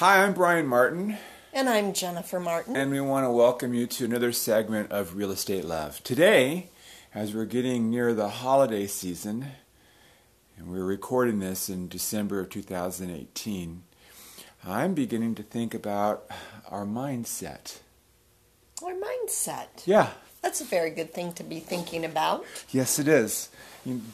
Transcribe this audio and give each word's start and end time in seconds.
Hi, 0.00 0.24
I'm 0.24 0.32
Bryan 0.32 0.66
Martin, 0.66 1.18
And 1.52 1.68
I'm 1.68 1.92
Jennifer 1.92 2.40
Martin. 2.40 2.74
and 2.74 2.90
we 2.90 3.02
want 3.02 3.26
to 3.26 3.30
welcome 3.30 3.74
you 3.74 3.86
to 3.86 4.06
another 4.06 4.32
segment 4.32 4.90
of 4.90 5.14
Real 5.14 5.30
Estate 5.30 5.66
Love. 5.66 6.02
Today, 6.02 6.70
as 7.14 7.34
we're 7.34 7.44
getting 7.44 7.90
near 7.90 8.14
the 8.14 8.30
holiday 8.30 8.86
season, 8.86 9.48
and 10.56 10.68
we're 10.72 10.86
recording 10.86 11.38
this 11.40 11.68
in 11.68 11.86
December 11.86 12.40
of 12.40 12.48
2018, 12.48 13.82
I'm 14.64 14.94
beginning 14.94 15.34
to 15.34 15.42
think 15.42 15.74
about 15.74 16.24
our 16.70 16.86
mindset. 16.86 17.80
Our 18.82 18.94
mindset. 18.94 19.84
Yeah, 19.84 20.12
That's 20.40 20.62
a 20.62 20.64
very 20.64 20.88
good 20.88 21.12
thing 21.12 21.34
to 21.34 21.44
be 21.44 21.60
thinking 21.60 22.06
about. 22.06 22.46
yes, 22.70 22.98
it 22.98 23.06
is. 23.06 23.50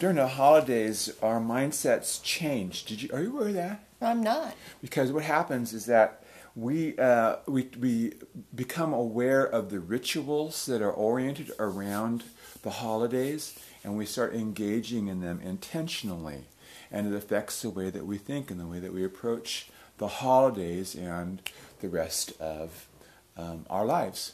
During 0.00 0.16
the 0.16 0.26
holidays, 0.26 1.12
our 1.22 1.38
mindsets 1.38 2.20
change. 2.20 2.84
Did 2.86 3.02
you? 3.02 3.10
Are 3.12 3.22
you 3.22 3.36
aware 3.36 3.48
of 3.50 3.54
that? 3.54 3.85
I'm 4.00 4.22
not. 4.22 4.54
because 4.82 5.12
what 5.12 5.24
happens 5.24 5.72
is 5.72 5.86
that 5.86 6.22
we 6.54 6.96
uh, 6.98 7.36
we 7.46 7.68
we 7.78 8.14
become 8.54 8.92
aware 8.92 9.44
of 9.44 9.70
the 9.70 9.78
rituals 9.78 10.66
that 10.66 10.80
are 10.80 10.90
oriented 10.92 11.52
around 11.58 12.24
the 12.62 12.70
holidays, 12.70 13.58
and 13.84 13.96
we 13.96 14.06
start 14.06 14.34
engaging 14.34 15.08
in 15.08 15.20
them 15.20 15.40
intentionally, 15.42 16.44
and 16.90 17.12
it 17.12 17.16
affects 17.16 17.60
the 17.62 17.70
way 17.70 17.90
that 17.90 18.06
we 18.06 18.16
think 18.16 18.50
and 18.50 18.58
the 18.58 18.66
way 18.66 18.78
that 18.78 18.94
we 18.94 19.04
approach 19.04 19.68
the 19.98 20.08
holidays 20.08 20.94
and 20.94 21.42
the 21.80 21.88
rest 21.88 22.32
of 22.40 22.88
um, 23.36 23.66
our 23.68 23.84
lives. 23.84 24.32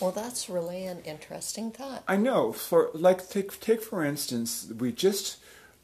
Well, 0.00 0.12
that's 0.12 0.48
really 0.48 0.86
an 0.86 1.00
interesting 1.04 1.70
thought. 1.70 2.04
I 2.06 2.16
know. 2.16 2.52
For 2.52 2.90
like, 2.92 3.28
take 3.28 3.58
take 3.60 3.82
for 3.82 4.04
instance, 4.04 4.70
we 4.78 4.92
just 4.92 5.38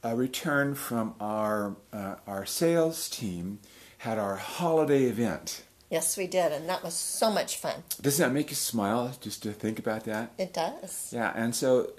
uh, 0.09 0.15
returned 0.15 0.79
from 0.79 1.15
our 1.21 1.77
uh, 1.93 2.17
our 2.27 2.47
sales 2.47 3.09
team 3.09 3.59
had 3.99 4.19
our 4.19 4.37
holiday 4.37 5.05
event. 5.05 5.65
Yes, 5.91 6.17
we 6.17 6.27
did, 6.27 6.53
and 6.53 6.69
that 6.69 6.85
was 6.85 6.95
so 6.95 7.31
much 7.31 7.57
fun. 7.57 7.83
Doesn't 8.01 8.23
that 8.23 8.35
make 8.35 8.51
you 8.51 8.57
smile 8.57 9.17
just 9.21 9.43
to 9.45 9.53
think 9.53 9.79
about 9.79 10.05
that? 10.05 10.33
It 10.37 10.53
does. 10.53 11.11
Yeah, 11.15 11.33
and 11.35 11.55
so 11.55 11.93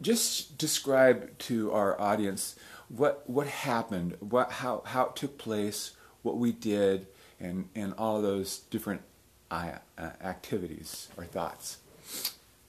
just 0.00 0.56
describe 0.56 1.36
to 1.40 1.70
our 1.72 2.00
audience 2.00 2.56
what 2.88 3.28
what 3.28 3.46
happened, 3.46 4.16
what 4.20 4.52
how 4.52 4.82
how 4.86 5.06
it 5.06 5.16
took 5.16 5.38
place, 5.38 5.92
what 6.22 6.38
we 6.38 6.52
did, 6.52 7.06
and 7.38 7.68
and 7.74 7.94
all 7.98 8.16
of 8.16 8.22
those 8.22 8.60
different 8.70 9.02
uh, 9.50 9.72
uh, 9.98 10.10
activities 10.22 11.08
or 11.16 11.24
thoughts. 11.24 11.78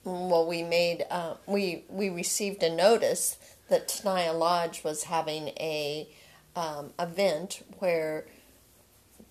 Well, 0.04 0.46
we 0.46 0.62
made 0.62 1.06
uh, 1.10 1.34
we 1.46 1.84
we 1.88 2.10
received 2.10 2.62
a 2.62 2.74
notice 2.74 3.38
that 3.68 3.88
Tenaya 3.88 4.36
Lodge 4.36 4.82
was 4.82 5.04
having 5.04 5.48
a 5.58 6.08
um, 6.56 6.92
event 6.98 7.64
where 7.78 8.26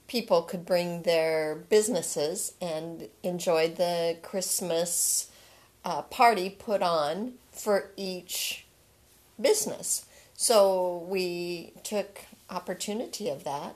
people 0.08 0.42
could 0.42 0.66
bring 0.66 1.04
their 1.04 1.56
businesses 1.56 2.54
and 2.62 3.10
enjoy 3.24 3.70
the 3.70 4.18
Christmas 4.22 5.30
uh, 5.84 6.02
party 6.04 6.50
put 6.50 6.82
on 6.82 7.34
for 7.52 7.92
each 7.98 8.66
business. 9.40 10.06
So 10.36 11.06
we 11.10 11.74
took 11.84 12.22
opportunity 12.50 13.30
of 13.30 13.44
that 13.44 13.76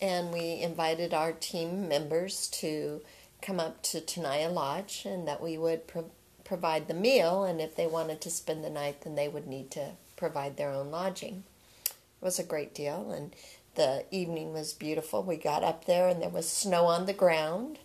and 0.00 0.32
we 0.32 0.60
invited 0.60 1.14
our 1.14 1.32
team 1.32 1.88
members 1.88 2.48
to 2.48 3.00
come 3.40 3.60
up 3.60 3.82
to 3.82 4.00
Tenaya 4.00 4.52
Lodge 4.52 5.04
and 5.06 5.26
that 5.28 5.40
we 5.40 5.56
would 5.56 5.86
provide 6.44 6.88
the 6.88 6.94
meal 6.94 7.44
and 7.44 7.60
if 7.60 7.74
they 7.74 7.86
wanted 7.86 8.20
to 8.20 8.30
spend 8.30 8.62
the 8.62 8.70
night 8.70 9.00
then 9.02 9.14
they 9.14 9.28
would 9.28 9.46
need 9.46 9.70
to 9.70 9.92
provide 10.16 10.56
their 10.56 10.70
own 10.70 10.90
lodging. 10.90 11.44
It 11.86 12.24
was 12.24 12.38
a 12.38 12.44
great 12.44 12.74
deal 12.74 13.10
and 13.10 13.34
the 13.74 14.04
evening 14.10 14.52
was 14.52 14.72
beautiful. 14.72 15.22
We 15.22 15.36
got 15.36 15.64
up 15.64 15.86
there 15.86 16.08
and 16.08 16.22
there 16.22 16.28
was 16.28 16.48
snow 16.48 16.86
on 16.86 17.06
the 17.06 17.12
ground. 17.12 17.78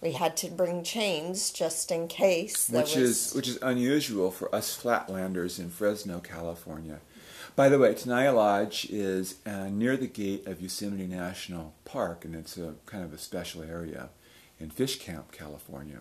We 0.00 0.12
had 0.12 0.36
to 0.38 0.48
bring 0.48 0.82
chains 0.82 1.50
just 1.50 1.90
in 1.90 2.08
case 2.08 2.68
which 2.68 2.96
was 2.96 2.96
is 2.96 3.34
which 3.34 3.48
is 3.48 3.58
unusual 3.62 4.30
for 4.30 4.54
us 4.54 4.76
flatlanders 4.76 5.58
in 5.58 5.70
Fresno, 5.70 6.20
California. 6.20 7.00
By 7.54 7.70
the 7.70 7.78
way, 7.78 7.94
Tenaya 7.94 8.34
Lodge 8.34 8.86
is 8.90 9.36
uh, 9.46 9.68
near 9.68 9.96
the 9.96 10.06
gate 10.06 10.46
of 10.46 10.60
Yosemite 10.60 11.06
National 11.06 11.72
Park, 11.86 12.26
and 12.26 12.34
it's 12.34 12.58
a 12.58 12.74
kind 12.84 13.02
of 13.02 13.14
a 13.14 13.18
special 13.18 13.62
area 13.62 14.10
in 14.60 14.68
Fish 14.68 14.98
Camp, 14.98 15.32
California. 15.32 16.00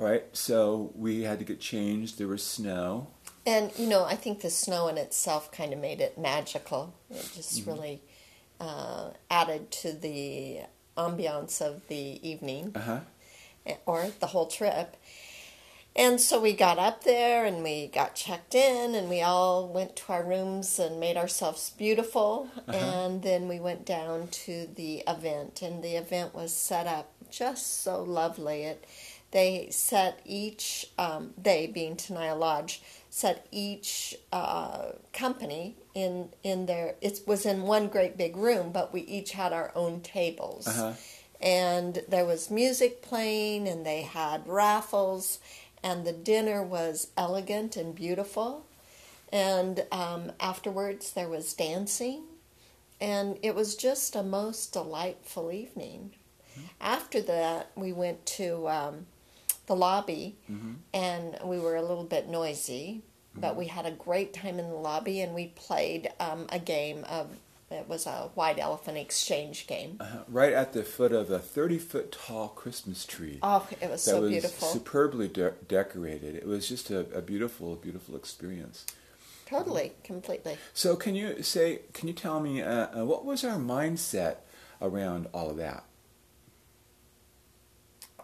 All 0.00 0.06
right, 0.06 0.24
so 0.32 0.92
we 0.96 1.24
had 1.24 1.38
to 1.40 1.44
get 1.44 1.60
changed. 1.60 2.16
There 2.16 2.26
was 2.26 2.42
snow. 2.42 3.08
And 3.46 3.70
you 3.76 3.86
know, 3.86 4.04
I 4.04 4.14
think 4.14 4.40
the 4.40 4.48
snow 4.48 4.88
in 4.88 4.96
itself 4.96 5.52
kind 5.52 5.74
of 5.74 5.78
made 5.78 6.00
it 6.00 6.16
magical. 6.16 6.94
It 7.10 7.28
just 7.34 7.60
Mm-hmm. 7.60 7.70
really 7.70 8.02
uh, 8.58 9.10
added 9.30 9.70
to 9.72 9.92
the 9.92 10.60
ambiance 10.96 11.60
of 11.60 11.86
the 11.88 12.18
evening 12.26 12.72
Uh 12.74 12.80
huh. 12.80 13.00
or 13.84 14.08
the 14.20 14.28
whole 14.28 14.46
trip. 14.46 14.96
And 15.94 16.18
so 16.18 16.40
we 16.40 16.54
got 16.54 16.78
up 16.78 17.04
there 17.04 17.44
and 17.44 17.62
we 17.62 17.88
got 17.88 18.14
checked 18.14 18.54
in 18.54 18.94
and 18.94 19.10
we 19.10 19.20
all 19.20 19.68
went 19.68 19.96
to 19.96 20.12
our 20.14 20.22
rooms 20.24 20.78
and 20.78 20.98
made 20.98 21.18
ourselves 21.18 21.70
beautiful. 21.76 22.48
And 22.68 23.22
then 23.22 23.48
we 23.48 23.60
went 23.60 23.84
down 23.84 24.28
to 24.28 24.66
the 24.74 25.02
event 25.06 25.60
and 25.60 25.84
the 25.84 25.96
event 25.96 26.34
was 26.34 26.54
set 26.54 26.86
up 26.86 27.12
just 27.30 27.82
so 27.82 28.02
lovely. 28.02 28.62
It 28.62 28.84
they 29.32 29.68
set 29.70 30.20
each 30.24 30.90
um, 30.98 31.34
they 31.40 31.66
being 31.66 31.96
Tenaya 31.96 32.38
Lodge 32.38 32.82
set 33.10 33.46
each 33.50 34.16
uh, 34.32 34.92
company 35.12 35.76
in 35.94 36.28
in 36.42 36.66
their 36.66 36.94
it 37.00 37.20
was 37.26 37.44
in 37.44 37.62
one 37.62 37.88
great 37.88 38.16
big 38.16 38.36
room, 38.36 38.70
but 38.72 38.92
we 38.92 39.02
each 39.02 39.32
had 39.32 39.52
our 39.52 39.72
own 39.74 40.00
tables. 40.00 40.66
Uh-huh. 40.66 40.92
and 41.40 42.02
there 42.08 42.24
was 42.24 42.50
music 42.50 43.02
playing 43.02 43.66
and 43.66 43.84
they 43.86 44.02
had 44.02 44.46
raffles 44.46 45.38
and 45.82 46.06
the 46.06 46.12
dinner 46.12 46.62
was 46.62 47.08
elegant 47.16 47.76
and 47.76 47.94
beautiful. 47.94 48.66
And 49.32 49.84
um, 49.90 50.32
afterwards 50.38 51.12
there 51.12 51.28
was 51.28 51.54
dancing 51.54 52.24
and 53.00 53.38
it 53.42 53.54
was 53.54 53.74
just 53.76 54.14
a 54.14 54.22
most 54.22 54.72
delightful 54.72 55.50
evening. 55.50 56.12
After 56.80 57.22
that 57.22 57.70
we 57.74 57.92
went 57.92 58.26
to 58.38 58.68
um, 58.68 59.06
the 59.70 59.76
lobby 59.76 60.36
and 60.92 61.38
we 61.44 61.58
were 61.64 61.76
a 61.76 61.82
little 61.90 62.08
bit 62.14 62.28
noisy 62.28 63.02
but 63.36 63.54
we 63.60 63.66
had 63.76 63.86
a 63.86 63.92
great 63.92 64.30
time 64.34 64.58
in 64.58 64.68
the 64.68 64.74
lobby 64.90 65.20
and 65.20 65.32
we 65.40 65.46
played 65.66 66.10
um, 66.18 66.46
a 66.50 66.58
game 66.58 67.04
of 67.18 67.26
it 67.70 67.86
was 67.88 68.04
a 68.06 68.30
white 68.34 68.58
elephant 68.58 68.98
exchange 68.98 69.58
game 69.68 69.96
Uh-huh. 70.00 70.24
Right 70.26 70.52
at 70.52 70.72
the 70.72 70.82
foot 70.82 71.12
of 71.12 71.30
a 71.30 71.38
30 71.38 71.78
foot 71.78 72.10
tall 72.10 72.48
Christmas 72.48 73.06
tree. 73.06 73.38
Oh, 73.44 73.64
it 73.80 73.88
was 73.88 74.04
that 74.04 74.10
so 74.10 74.20
was 74.22 74.30
beautiful. 74.32 74.66
superbly 74.68 75.28
de- 75.28 75.54
decorated. 75.68 76.34
It 76.34 76.46
was 76.48 76.68
just 76.68 76.90
a, 76.90 77.00
a 77.16 77.22
beautiful, 77.22 77.76
beautiful 77.76 78.16
experience. 78.16 78.84
Totally, 79.46 79.92
completely. 80.02 80.58
So, 80.74 80.96
can 80.96 81.14
you 81.14 81.42
say, 81.44 81.82
can 81.92 82.08
you 82.08 82.14
tell 82.14 82.40
me 82.40 82.60
uh, 82.60 82.88
uh, 83.02 83.04
what 83.04 83.24
was 83.24 83.44
our 83.44 83.58
mindset 83.58 84.36
around 84.82 85.28
all 85.32 85.48
of 85.50 85.56
that? 85.58 85.84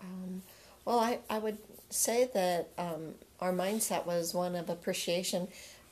Um, 0.00 0.42
well, 0.86 0.98
I, 0.98 1.18
I 1.28 1.38
would 1.38 1.58
say 1.90 2.30
that 2.32 2.70
um, 2.78 3.16
our 3.40 3.52
mindset 3.52 4.06
was 4.06 4.32
one 4.32 4.56
of 4.56 4.70
appreciation 4.70 5.48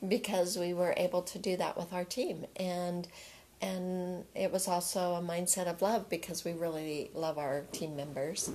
because 0.07 0.57
we 0.57 0.73
were 0.73 0.95
able 0.97 1.21
to 1.21 1.37
do 1.37 1.55
that 1.57 1.77
with 1.77 1.93
our 1.93 2.03
team. 2.03 2.45
And 2.55 3.07
and 3.61 4.25
it 4.35 4.51
was 4.51 4.67
also 4.67 5.13
a 5.13 5.21
mindset 5.21 5.67
of 5.67 5.81
love 5.81 6.09
because 6.09 6.43
we 6.43 6.51
really 6.53 7.09
love 7.13 7.37
our 7.37 7.61
team 7.71 7.95
members. 7.95 8.51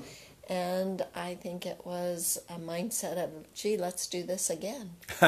And 0.48 1.04
I 1.14 1.36
think 1.36 1.64
it 1.64 1.80
was 1.84 2.38
a 2.48 2.54
mindset 2.54 3.16
of, 3.22 3.30
gee, 3.54 3.76
let's 3.76 4.06
do 4.08 4.24
this 4.24 4.50
again. 4.50 4.90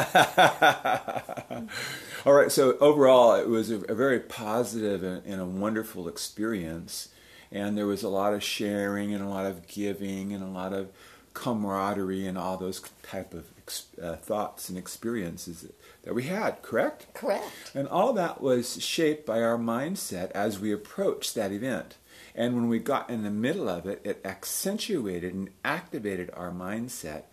All 2.27 2.33
right. 2.33 2.50
So 2.50 2.77
overall, 2.79 3.37
it 3.37 3.49
was 3.49 3.71
a, 3.71 3.79
very 3.79 4.19
positive 4.19 5.05
and 5.05 5.41
a 5.41 5.44
wonderful 5.44 6.09
experience, 6.09 7.09
and 7.53 7.76
there 7.76 7.87
was 7.87 8.03
a 8.03 8.09
lot 8.09 8.32
of 8.32 8.43
sharing 8.43 9.12
and 9.12 9.23
a 9.23 9.29
lot 9.29 9.47
of 9.47 9.67
giving 9.67 10.32
and 10.32 10.43
a 10.43 10.49
lot 10.49 10.73
of 10.73 10.88
camaraderie 11.35 12.26
and 12.26 12.37
all 12.37 12.56
those 12.56 12.82
type 13.03 13.35
of 13.35 13.47
ex- 13.59 13.87
uh, 14.03 14.17
thoughts 14.17 14.69
and 14.69 14.76
experiences 14.76 15.62
that, 15.62 15.75
that 16.03 16.15
we 16.15 16.25
had. 16.25 16.62
Correct. 16.62 17.12
Correct. 17.15 17.44
And 17.75 17.88
all 17.88 18.12
that 18.15 18.41
was 18.41 18.82
shaped 18.82 19.26
by 19.26 19.43
our 19.43 19.59
mindset 19.59 20.31
as 20.32 20.59
we 20.59 20.73
approached 20.73 21.35
that 21.35 21.53
event. 21.53 21.97
And 22.35 22.55
when 22.55 22.69
we 22.69 22.79
got 22.79 23.11
in 23.11 23.23
the 23.23 23.31
middle 23.31 23.69
of 23.69 23.87
it, 23.87 24.00
it 24.05 24.21
accentuated 24.25 25.35
and 25.35 25.50
activated 25.65 26.31
our 26.35 26.50
mindset 26.50 27.25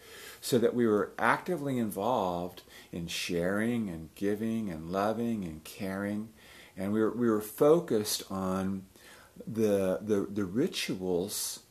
so 0.42 0.58
that 0.58 0.74
we 0.74 0.88
were 0.88 1.12
actively 1.18 1.78
involved 1.78 2.64
in 2.92 3.08
sharing 3.08 3.90
and 3.90 4.14
giving 4.16 4.70
and 4.70 4.92
loving 4.92 5.44
and 5.46 5.64
caring. 5.64 6.30
And 6.78 6.94
we 6.94 7.02
were, 7.02 7.12
we 7.12 7.30
were 7.30 7.42
focused 7.42 8.24
on 8.30 8.84
the, 9.48 10.00
the, 10.02 10.28
the 10.30 10.46
rituals 10.46 11.62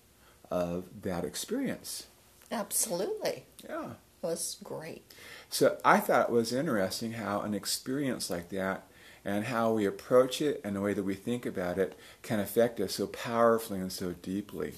of 0.50 0.84
that 1.02 1.24
experience. 1.24 2.06
Absolutely. 2.50 3.44
Yeah. 3.68 3.90
It 4.22 4.26
was 4.26 4.56
great. 4.64 5.04
So 5.48 5.78
I 5.84 6.00
thought 6.00 6.28
it 6.28 6.32
was 6.32 6.52
interesting 6.52 7.12
how 7.12 7.40
an 7.40 7.54
experience 7.54 8.30
like 8.30 8.48
that 8.50 8.86
and 9.24 9.44
how 9.44 9.72
we 9.72 9.86
approach 9.86 10.40
it 10.40 10.60
and 10.64 10.76
the 10.76 10.80
way 10.80 10.94
that 10.94 11.02
we 11.02 11.14
think 11.14 11.46
about 11.46 11.78
it 11.78 11.98
can 12.22 12.40
affect 12.40 12.80
us 12.80 12.94
so 12.94 13.06
powerfully 13.06 13.78
and 13.78 13.92
so 13.92 14.14
deeply. 14.22 14.74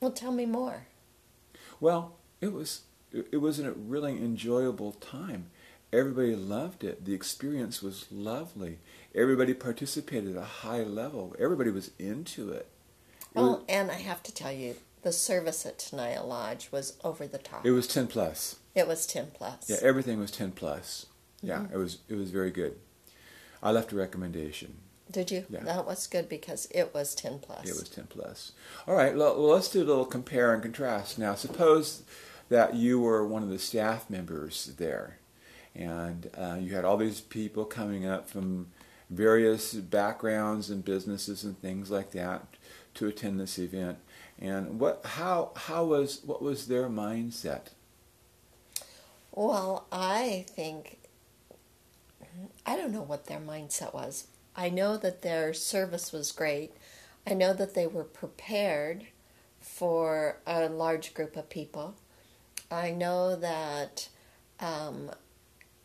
Well, 0.00 0.12
tell 0.12 0.32
me 0.32 0.46
more. 0.46 0.86
Well, 1.80 2.16
it 2.40 2.52
was 2.52 2.82
it 3.12 3.40
was 3.40 3.58
a 3.58 3.72
really 3.72 4.12
enjoyable 4.12 4.92
time. 4.92 5.46
Everybody 5.92 6.36
loved 6.36 6.84
it. 6.84 7.04
The 7.04 7.14
experience 7.14 7.82
was 7.82 8.06
lovely. 8.10 8.78
Everybody 9.14 9.54
participated 9.54 10.36
at 10.36 10.42
a 10.42 10.46
high 10.46 10.82
level. 10.82 11.34
Everybody 11.38 11.70
was 11.70 11.90
into 11.98 12.50
it. 12.50 12.68
well, 13.34 13.64
and 13.68 13.90
I 13.90 13.94
have 13.94 14.22
to 14.24 14.34
tell 14.34 14.52
you, 14.52 14.76
the 15.02 15.12
service 15.12 15.64
at 15.64 15.78
Tenaya 15.78 16.26
Lodge 16.26 16.68
was 16.70 16.98
over 17.02 17.26
the 17.26 17.38
top. 17.38 17.64
It 17.64 17.70
was 17.70 17.86
ten 17.86 18.06
plus. 18.06 18.56
It 18.74 18.86
was 18.86 19.06
ten 19.06 19.28
plus. 19.32 19.68
Yeah, 19.68 19.78
everything 19.82 20.18
was 20.18 20.30
ten 20.30 20.50
plus. 20.50 21.06
Yeah, 21.42 21.58
mm-hmm. 21.58 21.74
it 21.74 21.78
was 21.78 21.98
it 22.08 22.16
was 22.16 22.30
very 22.30 22.50
good. 22.50 22.76
I 23.62 23.70
left 23.70 23.92
a 23.92 23.96
recommendation. 23.96 24.78
Did 25.10 25.30
you? 25.30 25.46
Yeah. 25.48 25.64
That 25.64 25.86
was 25.86 26.06
good 26.06 26.28
because 26.28 26.68
it 26.70 26.92
was 26.92 27.14
10 27.14 27.38
plus. 27.38 27.66
It 27.68 27.72
was 27.72 27.88
10 27.88 28.08
plus. 28.08 28.52
All 28.86 28.94
right, 28.94 29.16
well, 29.16 29.38
let's 29.38 29.70
do 29.70 29.82
a 29.82 29.84
little 29.84 30.04
compare 30.04 30.52
and 30.52 30.62
contrast. 30.62 31.18
Now, 31.18 31.34
suppose 31.34 32.02
that 32.50 32.74
you 32.74 33.00
were 33.00 33.26
one 33.26 33.42
of 33.42 33.48
the 33.48 33.58
staff 33.58 34.10
members 34.10 34.74
there, 34.78 35.18
and 35.78 36.28
uh, 36.36 36.56
you 36.60 36.74
had 36.74 36.84
all 36.84 36.96
these 36.96 37.20
people 37.20 37.64
coming 37.64 38.04
up 38.04 38.28
from 38.28 38.66
various 39.08 39.74
backgrounds 39.74 40.68
and 40.68 40.84
businesses 40.84 41.44
and 41.44 41.58
things 41.60 41.90
like 41.90 42.10
that 42.10 42.46
to 42.94 43.06
attend 43.06 43.38
this 43.38 43.58
event. 43.58 43.98
And 44.40 44.80
what, 44.80 45.02
how, 45.04 45.52
how 45.54 45.84
was, 45.84 46.20
what 46.24 46.42
was 46.42 46.66
their 46.66 46.88
mindset? 46.88 47.68
Well, 49.32 49.86
I 49.92 50.46
think, 50.48 50.98
I 52.66 52.76
don't 52.76 52.92
know 52.92 53.02
what 53.02 53.26
their 53.26 53.40
mindset 53.40 53.94
was. 53.94 54.26
I 54.56 54.70
know 54.70 54.96
that 54.96 55.22
their 55.22 55.54
service 55.54 56.12
was 56.12 56.32
great. 56.32 56.72
I 57.24 57.34
know 57.34 57.52
that 57.52 57.74
they 57.74 57.86
were 57.86 58.04
prepared 58.04 59.06
for 59.60 60.38
a 60.46 60.68
large 60.68 61.14
group 61.14 61.36
of 61.36 61.48
people. 61.48 61.94
I 62.70 62.90
know 62.90 63.36
that 63.36 64.08
um, 64.58 65.10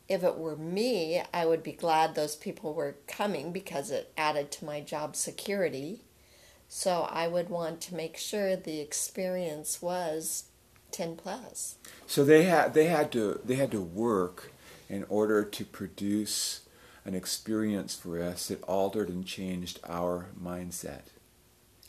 if 0.08 0.24
it 0.24 0.38
were 0.38 0.56
me, 0.56 1.22
I 1.34 1.46
would 1.46 1.64
be 1.64 1.72
glad 1.72 2.16
those 2.16 2.36
people 2.36 2.74
were 2.74 2.98
coming 3.08 3.52
because 3.52 3.90
it 3.90 4.12
added 4.18 4.52
to 4.52 4.66
my 4.66 4.82
job 4.82 5.16
security. 5.16 6.02
So 6.68 7.08
I 7.10 7.28
would 7.28 7.50
want 7.50 7.82
to 7.82 7.96
make 7.96 8.18
sure 8.18 8.56
the 8.56 8.80
experience 8.80 9.82
was 9.82 10.46
10 10.92 11.16
plus. 11.16 11.78
So 12.08 12.24
they 12.24 12.44
had 12.44 12.74
they 12.74 12.86
had 12.86 13.12
to 13.14 13.40
they 13.44 13.56
had 13.56 13.72
to 13.72 13.82
work 13.82 14.52
in 14.90 15.06
order 15.10 15.44
to 15.44 15.66
produce 15.66 16.62
an 17.06 17.16
experience 17.16 17.96
for 17.96 18.22
us 18.22 18.48
that 18.48 18.64
altered 18.64 19.10
and 19.10 19.26
changed 19.26 19.80
our 19.88 20.28
mindset. 20.42 21.04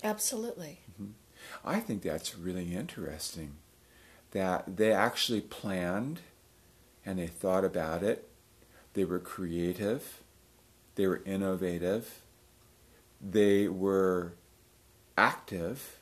Absolutely. 0.03 0.81
Mm-hmm. 0.93 1.13
I 1.65 1.81
think 1.81 2.03
that's 2.03 2.37
really 2.37 2.75
interesting 2.75 3.57
that 4.33 4.77
they 4.77 4.93
actually 4.93 5.41
planned 5.41 6.21
and 7.05 7.19
they 7.19 7.27
thought 7.27 7.65
about 7.65 8.03
it. 8.03 8.29
They 8.95 9.05
were 9.05 9.19
creative. 9.19 10.23
They 10.95 11.07
were 11.07 11.23
innovative. 11.25 12.23
They 13.21 13.69
were 13.69 14.35
active. 15.17 15.99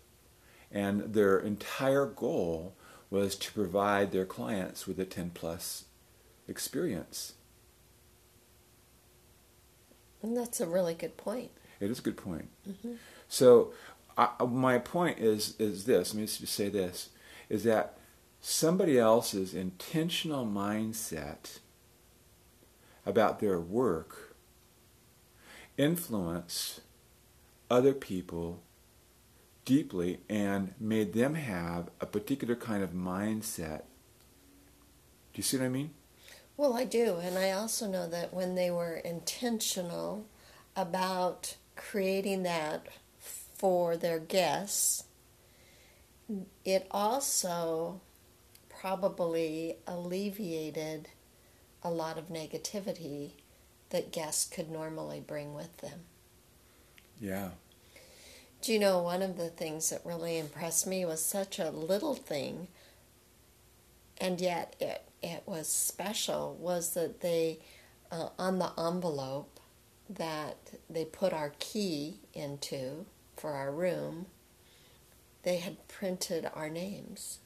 And 0.71 1.15
their 1.15 1.39
entire 1.39 2.07
goal 2.07 2.75
was 3.11 3.37
to 3.37 3.53
provide 3.53 4.13
their 4.13 4.25
clients 4.25 4.87
with 4.87 4.99
a 4.99 5.05
10 5.05 5.31
plus 5.35 5.85
experience. 6.49 7.35
And 10.23 10.37
that's 10.37 10.61
a 10.61 10.67
really 10.67 10.95
good 10.95 11.17
point. 11.17 11.51
It 11.81 11.91
is 11.91 11.99
a 11.99 12.03
good 12.03 12.17
point. 12.17 12.49
Mm-hmm. 12.69 12.95
So, 13.29 13.73
I, 14.17 14.29
my 14.45 14.79
point 14.79 15.19
is 15.19 15.57
is 15.59 15.85
this. 15.85 16.15
Let 16.15 16.21
me 16.21 16.27
just 16.27 16.47
say 16.47 16.69
this: 16.69 17.11
is 17.49 17.65
that 17.65 17.99
somebody 18.45 18.99
else's 18.99 19.55
intentional 19.55 20.45
mindset 20.45 21.61
about 23.07 23.39
their 23.39 23.61
work 23.61 24.37
influenced 25.79 26.81
other 27.71 27.95
people 27.95 28.61
deeply 29.65 30.19
and 30.29 30.75
made 30.81 31.13
them 31.13 31.37
have 31.37 31.89
a 32.01 32.07
particular 32.07 32.57
kind 32.57 32.83
of 32.83 32.91
mindset. 32.91 33.83
Do 35.33 35.37
you 35.37 35.45
see 35.45 35.59
what 35.59 35.67
I 35.67 35.69
mean? 35.69 35.91
Well, 36.57 36.75
I 36.75 36.85
do. 36.85 37.19
And 37.23 37.39
I 37.39 37.53
also 37.53 37.87
know 37.87 38.09
that 38.09 38.35
when 38.35 38.57
they 38.57 38.73
were 38.73 38.97
intentional 38.97 40.27
about 40.75 41.57
creating 41.77 42.43
that 42.43 42.89
for 43.19 43.97
their 43.97 44.19
guests, 44.19 45.05
it 46.65 46.89
also 46.91 48.01
probably 48.83 49.77
alleviated 49.87 51.09
a 51.85 51.91
lot 51.91 52.19
of 52.19 52.29
negativity 52.29 53.31
that 53.91 54.11
guests 54.11 54.53
could 54.53 54.69
normally 54.69 55.21
bring 55.25 55.55
with 55.55 55.77
them. 55.77 56.01
Yeah. 57.21 57.51
Do 58.61 58.73
you 58.73 58.81
know 58.81 59.01
one 59.01 59.23
of 59.23 59.37
the 59.37 59.51
things 59.51 59.91
that 59.91 60.01
really 60.05 60.37
impressed 60.37 60.85
me 60.89 61.05
was 61.05 61.25
such 61.25 61.61
a 61.61 61.71
little 61.71 62.17
thing, 62.17 62.67
and 64.21 64.41
yet 64.41 64.75
it 64.81 65.05
it 65.23 65.45
was 65.47 65.69
special 65.69 66.57
was 66.59 66.95
that 66.95 67.21
they, 67.21 67.61
uh, 68.11 68.31
on 68.37 68.59
the 68.59 68.73
envelope 68.77 69.61
that 70.11 70.57
they 70.91 71.05
put 71.05 71.33
our 71.33 71.53
key 71.61 72.17
into 72.35 73.07
for 73.37 73.53
our 73.53 73.71
room, 73.71 74.27
they 75.45 75.59
had 75.59 75.87
printed 75.87 76.51
our 76.53 76.69
names. 76.69 77.39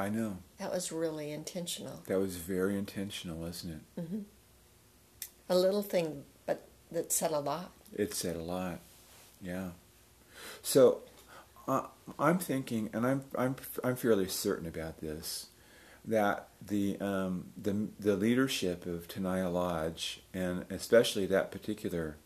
I 0.00 0.08
know. 0.08 0.38
That 0.58 0.72
was 0.72 0.90
really 0.90 1.30
intentional. 1.30 2.02
That 2.06 2.18
was 2.18 2.36
very 2.36 2.78
intentional, 2.78 3.36
wasn't 3.36 3.74
it? 3.74 4.00
Mm-hmm. 4.00 4.20
A 5.50 5.54
little 5.54 5.82
thing, 5.82 6.24
but 6.46 6.66
that 6.90 7.12
said 7.12 7.32
a 7.32 7.38
lot. 7.38 7.70
It 7.94 8.14
said 8.14 8.36
a 8.36 8.40
lot, 8.42 8.78
yeah. 9.42 9.70
So 10.62 11.02
uh, 11.68 11.82
I'm 12.18 12.38
thinking, 12.38 12.88
and 12.94 13.06
I'm 13.06 13.24
I'm 13.36 13.56
I'm 13.84 13.94
fairly 13.94 14.26
certain 14.26 14.66
about 14.66 15.02
this 15.02 15.48
that 16.06 16.48
the 16.66 16.98
um, 17.00 17.48
the 17.60 17.88
the 17.98 18.16
leadership 18.16 18.86
of 18.86 19.06
Tenaya 19.06 19.52
Lodge 19.52 20.22
and 20.32 20.64
especially 20.70 21.26
that 21.26 21.50
particular 21.50 22.16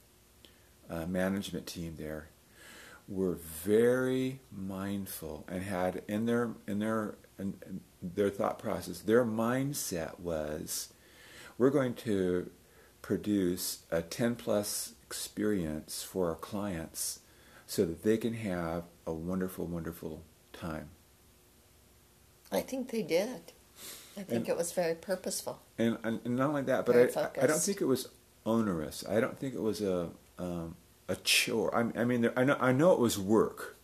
uh, 0.88 1.06
management 1.06 1.66
team 1.66 1.96
there 1.98 2.28
were 3.08 3.34
very 3.34 4.38
mindful 4.52 5.44
and 5.48 5.64
had 5.64 6.02
in 6.06 6.26
their 6.26 6.50
in 6.68 6.78
their 6.78 7.16
in 7.38 7.80
their 8.02 8.30
thought 8.30 8.58
process 8.58 9.00
their 9.00 9.24
mindset 9.24 10.18
was 10.20 10.92
we're 11.58 11.70
going 11.70 11.94
to 11.94 12.50
produce 13.02 13.80
a 13.90 14.02
10 14.02 14.36
plus 14.36 14.94
experience 15.04 16.02
for 16.02 16.28
our 16.28 16.34
clients 16.36 17.20
so 17.66 17.84
that 17.84 18.02
they 18.02 18.16
can 18.16 18.34
have 18.34 18.84
a 19.06 19.12
wonderful 19.12 19.66
wonderful 19.66 20.22
time 20.52 20.90
I 22.54 22.60
think 22.60 22.90
they 22.90 23.02
did. 23.02 23.52
I 24.16 24.22
think 24.22 24.30
and, 24.30 24.48
it 24.48 24.56
was 24.56 24.72
very 24.72 24.94
purposeful. 24.94 25.60
And, 25.76 25.98
and, 26.04 26.20
and 26.24 26.36
not 26.36 26.50
only 26.50 26.62
that, 26.62 26.86
but 26.86 26.96
I, 26.96 27.42
I 27.42 27.46
don't 27.46 27.58
think 27.58 27.80
it 27.80 27.86
was 27.86 28.08
onerous. 28.46 29.04
I 29.08 29.20
don't 29.20 29.38
think 29.38 29.54
it 29.54 29.60
was 29.60 29.80
a 29.80 30.10
um, 30.38 30.76
a 31.08 31.16
chore. 31.16 31.74
I, 31.74 32.00
I 32.00 32.04
mean, 32.04 32.22
there, 32.22 32.38
I 32.38 32.44
know 32.44 32.56
I 32.60 32.72
know 32.72 32.92
it 32.92 33.00
was 33.00 33.18
work. 33.18 33.76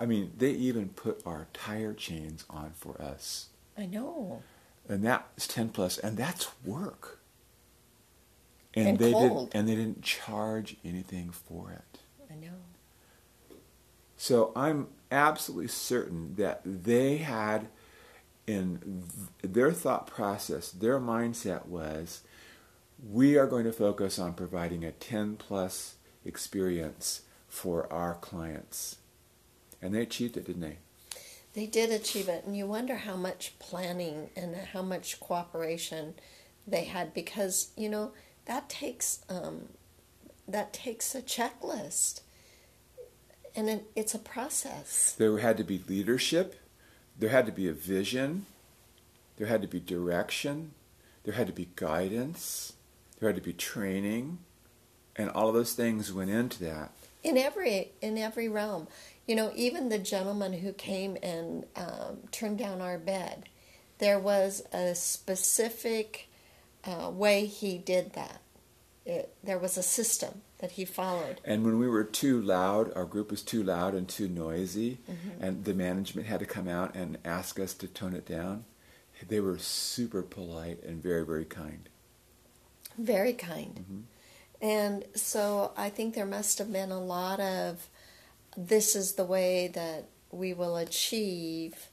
I 0.00 0.06
mean, 0.06 0.32
they 0.36 0.52
even 0.52 0.88
put 0.88 1.22
our 1.26 1.46
tire 1.52 1.92
chains 1.92 2.44
on 2.48 2.72
for 2.74 3.00
us. 3.00 3.50
I 3.76 3.84
know. 3.84 4.42
And 4.88 5.04
that's 5.04 5.46
ten 5.46 5.68
plus, 5.68 5.98
and 5.98 6.16
that's 6.16 6.48
work. 6.64 7.20
And, 8.72 8.88
and 8.88 8.98
they 8.98 9.12
cold. 9.12 9.50
didn't 9.50 9.54
and 9.54 9.68
they 9.68 9.76
didn't 9.76 10.02
charge 10.02 10.76
anything 10.84 11.30
for 11.30 11.70
it. 11.70 12.00
I 12.30 12.34
know. 12.36 13.56
So 14.16 14.52
I'm 14.56 14.88
absolutely 15.10 15.68
certain 15.68 16.34
that 16.36 16.62
they 16.64 17.18
had 17.18 17.68
in 18.46 19.04
their 19.42 19.72
thought 19.72 20.06
process, 20.06 20.70
their 20.70 20.98
mindset 20.98 21.66
was 21.66 22.22
we 23.08 23.36
are 23.36 23.46
going 23.46 23.64
to 23.64 23.72
focus 23.72 24.18
on 24.18 24.34
providing 24.34 24.84
a 24.84 24.92
10 24.92 25.36
plus 25.36 25.96
experience 26.24 27.22
for 27.48 27.90
our 27.92 28.14
clients. 28.14 28.96
And 29.82 29.94
they 29.94 30.02
achieved 30.02 30.36
it, 30.36 30.46
didn't 30.46 30.62
they? 30.62 30.78
They 31.54 31.66
did 31.66 31.90
achieve 31.90 32.28
it. 32.28 32.44
And 32.44 32.56
you 32.56 32.66
wonder 32.66 32.96
how 32.96 33.16
much 33.16 33.58
planning 33.58 34.30
and 34.36 34.54
how 34.54 34.82
much 34.82 35.18
cooperation 35.18 36.14
they 36.66 36.84
had 36.84 37.12
because, 37.12 37.70
you 37.76 37.88
know, 37.88 38.12
that 38.46 38.68
takes 38.68 39.20
um, 39.28 39.70
that 40.46 40.72
takes 40.72 41.14
a 41.14 41.22
checklist. 41.22 42.20
And 43.56 43.68
it, 43.68 43.90
it's 43.96 44.14
a 44.14 44.18
process. 44.18 45.14
There 45.18 45.38
had 45.38 45.56
to 45.56 45.64
be 45.64 45.82
leadership 45.88 46.56
there 47.20 47.28
had 47.28 47.46
to 47.46 47.52
be 47.52 47.68
a 47.68 47.72
vision, 47.72 48.46
there 49.36 49.46
had 49.46 49.60
to 49.60 49.68
be 49.68 49.78
direction, 49.78 50.72
there 51.24 51.34
had 51.34 51.46
to 51.46 51.52
be 51.52 51.68
guidance, 51.76 52.72
there 53.18 53.28
had 53.28 53.36
to 53.36 53.42
be 53.42 53.52
training, 53.52 54.38
and 55.16 55.28
all 55.30 55.48
of 55.48 55.54
those 55.54 55.74
things 55.74 56.12
went 56.12 56.30
into 56.30 56.64
that. 56.64 56.92
In 57.22 57.36
every 57.36 57.92
in 58.00 58.16
every 58.16 58.48
realm, 58.48 58.88
you 59.30 59.36
know, 59.36 59.52
even 59.54 59.90
the 59.90 59.98
gentleman 60.00 60.52
who 60.52 60.72
came 60.72 61.16
and 61.22 61.64
um, 61.76 62.18
turned 62.32 62.58
down 62.58 62.80
our 62.80 62.98
bed, 62.98 63.48
there 63.98 64.18
was 64.18 64.60
a 64.72 64.92
specific 64.96 66.28
uh, 66.82 67.08
way 67.12 67.46
he 67.46 67.78
did 67.78 68.14
that. 68.14 68.40
It, 69.06 69.32
there 69.40 69.56
was 69.56 69.78
a 69.78 69.84
system 69.84 70.40
that 70.58 70.72
he 70.72 70.84
followed. 70.84 71.40
And 71.44 71.64
when 71.64 71.78
we 71.78 71.86
were 71.86 72.02
too 72.02 72.42
loud, 72.42 72.92
our 72.96 73.04
group 73.04 73.30
was 73.30 73.42
too 73.42 73.62
loud 73.62 73.94
and 73.94 74.08
too 74.08 74.26
noisy, 74.26 74.98
mm-hmm. 75.08 75.40
and 75.40 75.64
the 75.64 75.74
management 75.74 76.26
had 76.26 76.40
to 76.40 76.46
come 76.46 76.66
out 76.66 76.96
and 76.96 77.16
ask 77.24 77.60
us 77.60 77.72
to 77.74 77.86
tone 77.86 78.14
it 78.14 78.26
down. 78.26 78.64
They 79.28 79.38
were 79.38 79.58
super 79.58 80.22
polite 80.22 80.82
and 80.82 81.00
very, 81.00 81.24
very 81.24 81.44
kind. 81.44 81.88
Very 82.98 83.34
kind. 83.34 83.76
Mm-hmm. 83.76 84.00
And 84.60 85.04
so 85.14 85.70
I 85.76 85.88
think 85.88 86.16
there 86.16 86.26
must 86.26 86.58
have 86.58 86.72
been 86.72 86.90
a 86.90 87.00
lot 87.00 87.38
of 87.38 87.88
this 88.56 88.96
is 88.96 89.14
the 89.14 89.24
way 89.24 89.68
that 89.68 90.06
we 90.30 90.52
will 90.52 90.76
achieve 90.76 91.88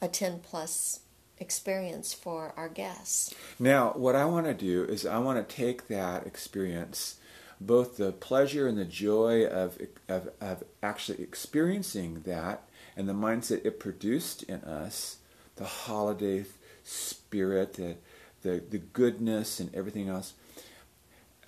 a 0.00 0.08
10 0.08 0.40
plus 0.40 1.00
experience 1.38 2.14
for 2.14 2.52
our 2.56 2.68
guests. 2.68 3.34
Now, 3.58 3.92
what 3.92 4.14
I 4.14 4.24
want 4.24 4.46
to 4.46 4.54
do 4.54 4.84
is 4.84 5.06
I 5.06 5.18
want 5.18 5.46
to 5.46 5.54
take 5.54 5.88
that 5.88 6.26
experience, 6.26 7.16
both 7.60 7.96
the 7.96 8.12
pleasure 8.12 8.66
and 8.66 8.78
the 8.78 8.84
joy 8.84 9.44
of, 9.46 9.78
of, 10.08 10.30
of 10.40 10.64
actually 10.82 11.22
experiencing 11.22 12.22
that 12.22 12.62
and 12.96 13.08
the 13.08 13.12
mindset 13.12 13.64
it 13.64 13.80
produced 13.80 14.42
in 14.44 14.62
us, 14.62 15.18
the 15.56 15.64
holiday 15.64 16.44
spirit, 16.84 17.74
the, 17.74 17.96
the, 18.42 18.62
the 18.70 18.78
goodness 18.78 19.58
and 19.58 19.74
everything 19.74 20.08
else, 20.08 20.34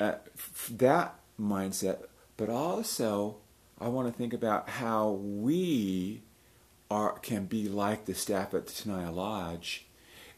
uh, 0.00 0.14
that 0.70 1.14
mindset, 1.40 2.04
but 2.36 2.48
also 2.48 3.36
I 3.78 3.88
want 3.88 4.08
to 4.08 4.12
think 4.16 4.32
about 4.32 4.68
how 4.68 5.10
we 5.10 6.22
are 6.90 7.18
can 7.18 7.46
be 7.46 7.68
like 7.68 8.06
the 8.06 8.14
staff 8.14 8.54
at 8.54 8.66
the 8.66 8.72
Tenaya 8.72 9.14
Lodge 9.14 9.86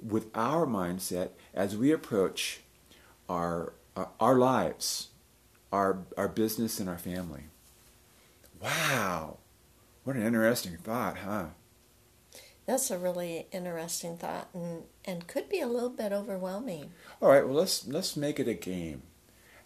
with 0.02 0.26
our 0.34 0.66
mindset 0.66 1.30
as 1.54 1.76
we 1.76 1.92
approach 1.92 2.60
our 3.28 3.74
uh, 3.96 4.06
our 4.18 4.36
lives, 4.36 5.08
our 5.72 6.04
our 6.16 6.28
business 6.28 6.80
and 6.80 6.88
our 6.88 6.98
family. 6.98 7.44
Wow. 8.60 9.38
What 10.04 10.16
an 10.16 10.26
interesting 10.26 10.76
thought, 10.78 11.18
huh? 11.18 11.46
That's 12.66 12.90
a 12.90 12.98
really 12.98 13.46
interesting 13.52 14.16
thought 14.16 14.48
and, 14.52 14.82
and 15.04 15.26
could 15.26 15.48
be 15.48 15.60
a 15.60 15.66
little 15.66 15.90
bit 15.90 16.12
overwhelming. 16.12 16.90
All 17.20 17.28
right, 17.28 17.46
well 17.46 17.56
let's 17.56 17.86
let's 17.86 18.16
make 18.16 18.40
it 18.40 18.48
a 18.48 18.54
game 18.54 19.02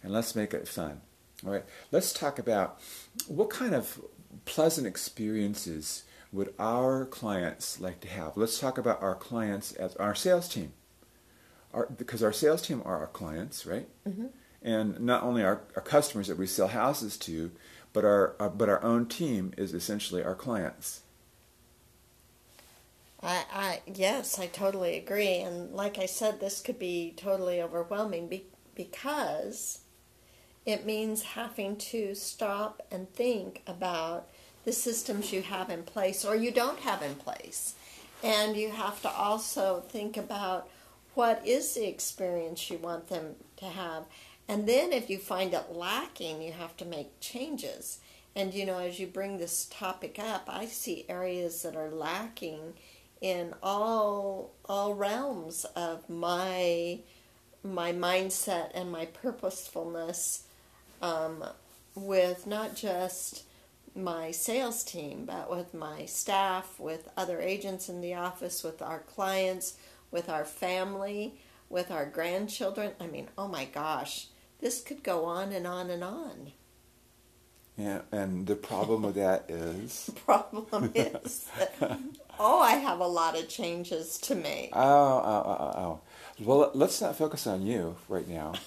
and 0.01 0.11
let's 0.11 0.35
make 0.35 0.53
it 0.53 0.67
fun. 0.67 1.01
All 1.45 1.51
right, 1.51 1.65
let's 1.91 2.13
talk 2.13 2.39
about 2.39 2.79
what 3.27 3.49
kind 3.49 3.75
of 3.75 3.99
pleasant 4.45 4.87
experiences 4.87 6.03
would 6.31 6.53
our 6.57 7.05
clients 7.05 7.79
like 7.79 7.99
to 8.01 8.07
have. 8.07 8.37
Let's 8.37 8.59
talk 8.59 8.77
about 8.77 9.01
our 9.01 9.15
clients 9.15 9.73
as 9.73 9.95
our 9.97 10.15
sales 10.15 10.47
team, 10.47 10.73
our, 11.73 11.87
because 11.87 12.23
our 12.23 12.33
sales 12.33 12.61
team 12.61 12.81
are 12.85 12.99
our 12.99 13.07
clients, 13.07 13.65
right? 13.65 13.87
Mm-hmm. 14.07 14.27
And 14.61 14.99
not 15.01 15.23
only 15.23 15.43
our, 15.43 15.61
our 15.75 15.81
customers 15.81 16.27
that 16.27 16.37
we 16.37 16.47
sell 16.47 16.69
houses 16.69 17.17
to, 17.17 17.51
but 17.91 18.05
our, 18.05 18.35
our 18.39 18.49
but 18.49 18.69
our 18.69 18.83
own 18.83 19.05
team 19.05 19.53
is 19.57 19.73
essentially 19.73 20.23
our 20.23 20.35
clients. 20.35 21.01
I, 23.21 23.43
I 23.53 23.81
yes, 23.93 24.39
I 24.39 24.47
totally 24.47 24.97
agree. 24.97 25.37
And 25.37 25.73
like 25.73 25.99
I 25.99 26.07
said, 26.07 26.39
this 26.39 26.61
could 26.61 26.79
be 26.79 27.13
totally 27.15 27.61
overwhelming 27.61 28.27
be, 28.27 28.45
because 28.75 29.82
it 30.65 30.85
means 30.85 31.21
having 31.21 31.75
to 31.75 32.15
stop 32.15 32.85
and 32.91 33.11
think 33.13 33.61
about 33.67 34.27
the 34.63 34.71
systems 34.71 35.33
you 35.33 35.41
have 35.41 35.69
in 35.69 35.83
place 35.83 36.23
or 36.23 36.35
you 36.35 36.51
don't 36.51 36.79
have 36.79 37.01
in 37.01 37.15
place. 37.15 37.75
And 38.23 38.55
you 38.55 38.71
have 38.71 39.01
to 39.01 39.09
also 39.09 39.83
think 39.89 40.15
about 40.15 40.69
what 41.15 41.45
is 41.45 41.73
the 41.73 41.87
experience 41.87 42.69
you 42.69 42.77
want 42.77 43.09
them 43.09 43.35
to 43.57 43.65
have. 43.65 44.05
And 44.47 44.67
then 44.67 44.93
if 44.93 45.09
you 45.09 45.17
find 45.17 45.53
it 45.53 45.71
lacking, 45.71 46.41
you 46.41 46.53
have 46.53 46.77
to 46.77 46.85
make 46.85 47.19
changes. 47.19 47.99
And 48.35 48.53
you 48.53 48.65
know, 48.65 48.79
as 48.79 48.99
you 48.99 49.07
bring 49.07 49.37
this 49.37 49.65
topic 49.65 50.17
up, 50.17 50.45
I 50.47 50.65
see 50.65 51.05
areas 51.07 51.61
that 51.63 51.75
are 51.75 51.91
lacking 51.91 52.73
in 53.21 53.53
all 53.61 54.51
all 54.65 54.95
realms 54.95 55.65
of 55.75 56.09
my 56.09 56.99
my 57.63 57.93
mindset 57.93 58.71
and 58.73 58.91
my 58.91 59.05
purposefulness 59.05 60.43
um, 61.03 61.43
with 61.93 62.47
not 62.47 62.75
just 62.75 63.43
my 63.93 64.31
sales 64.31 64.83
team, 64.83 65.25
but 65.25 65.51
with 65.51 65.73
my 65.73 66.05
staff, 66.05 66.79
with 66.79 67.09
other 67.15 67.39
agents 67.41 67.89
in 67.89 68.01
the 68.01 68.15
office, 68.15 68.63
with 68.63 68.81
our 68.81 68.99
clients, 68.99 69.77
with 70.09 70.29
our 70.29 70.45
family, 70.45 71.35
with 71.69 71.91
our 71.91 72.05
grandchildren. 72.05 72.93
I 72.99 73.07
mean, 73.07 73.27
oh 73.37 73.47
my 73.47 73.65
gosh, 73.65 74.27
this 74.59 74.81
could 74.81 75.03
go 75.03 75.25
on 75.25 75.51
and 75.51 75.67
on 75.67 75.89
and 75.89 76.03
on. 76.03 76.53
Yeah, 77.77 78.01
and 78.11 78.47
the 78.47 78.55
problem 78.55 79.01
with 79.01 79.15
that 79.15 79.45
is. 79.49 80.05
the 80.13 80.13
problem 80.13 80.91
is 80.95 81.49
that, 81.59 81.99
oh, 82.39 82.61
I 82.61 82.73
have 82.75 82.99
a 82.99 83.07
lot 83.07 83.37
of 83.37 83.49
changes 83.49 84.17
to 84.19 84.35
make. 84.35 84.69
Oh, 84.73 84.81
oh, 84.81 85.43
oh, 85.45 85.57
oh. 85.59 85.79
oh. 85.79 86.01
Well, 86.39 86.71
let's 86.73 87.01
not 87.01 87.15
focus 87.17 87.45
on 87.45 87.65
you 87.65 87.97
right 88.07 88.27
now. 88.27 88.53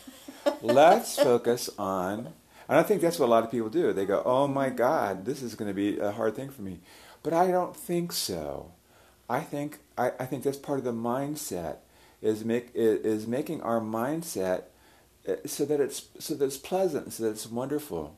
let's 0.62 1.16
focus 1.16 1.70
on 1.78 2.32
and 2.68 2.78
I 2.78 2.82
think 2.82 3.00
that's 3.00 3.18
what 3.18 3.26
a 3.26 3.30
lot 3.30 3.44
of 3.44 3.50
people 3.50 3.68
do. 3.68 3.92
They 3.92 4.06
go, 4.06 4.22
"Oh 4.24 4.48
my 4.48 4.70
God, 4.70 5.24
this 5.24 5.42
is 5.42 5.54
going 5.54 5.68
to 5.68 5.74
be 5.74 5.98
a 5.98 6.10
hard 6.10 6.34
thing 6.34 6.50
for 6.50 6.62
me," 6.62 6.80
but 7.22 7.32
I 7.32 7.50
don't 7.50 7.76
think 7.76 8.12
so. 8.12 8.72
I 9.28 9.40
think 9.40 9.78
I, 9.96 10.12
I 10.18 10.26
think 10.26 10.42
that's 10.42 10.56
part 10.56 10.78
of 10.78 10.84
the 10.84 10.92
mindset 10.92 11.78
is 12.20 12.44
make 12.44 12.70
is 12.74 13.26
making 13.26 13.62
our 13.62 13.80
mindset 13.80 14.64
uh, 15.28 15.36
so 15.46 15.64
that 15.64 15.80
it's 15.80 16.06
so 16.18 16.34
that 16.34 16.44
it's 16.44 16.56
pleasant, 16.56 17.12
so 17.12 17.24
that 17.24 17.30
it's 17.30 17.46
wonderful, 17.46 18.16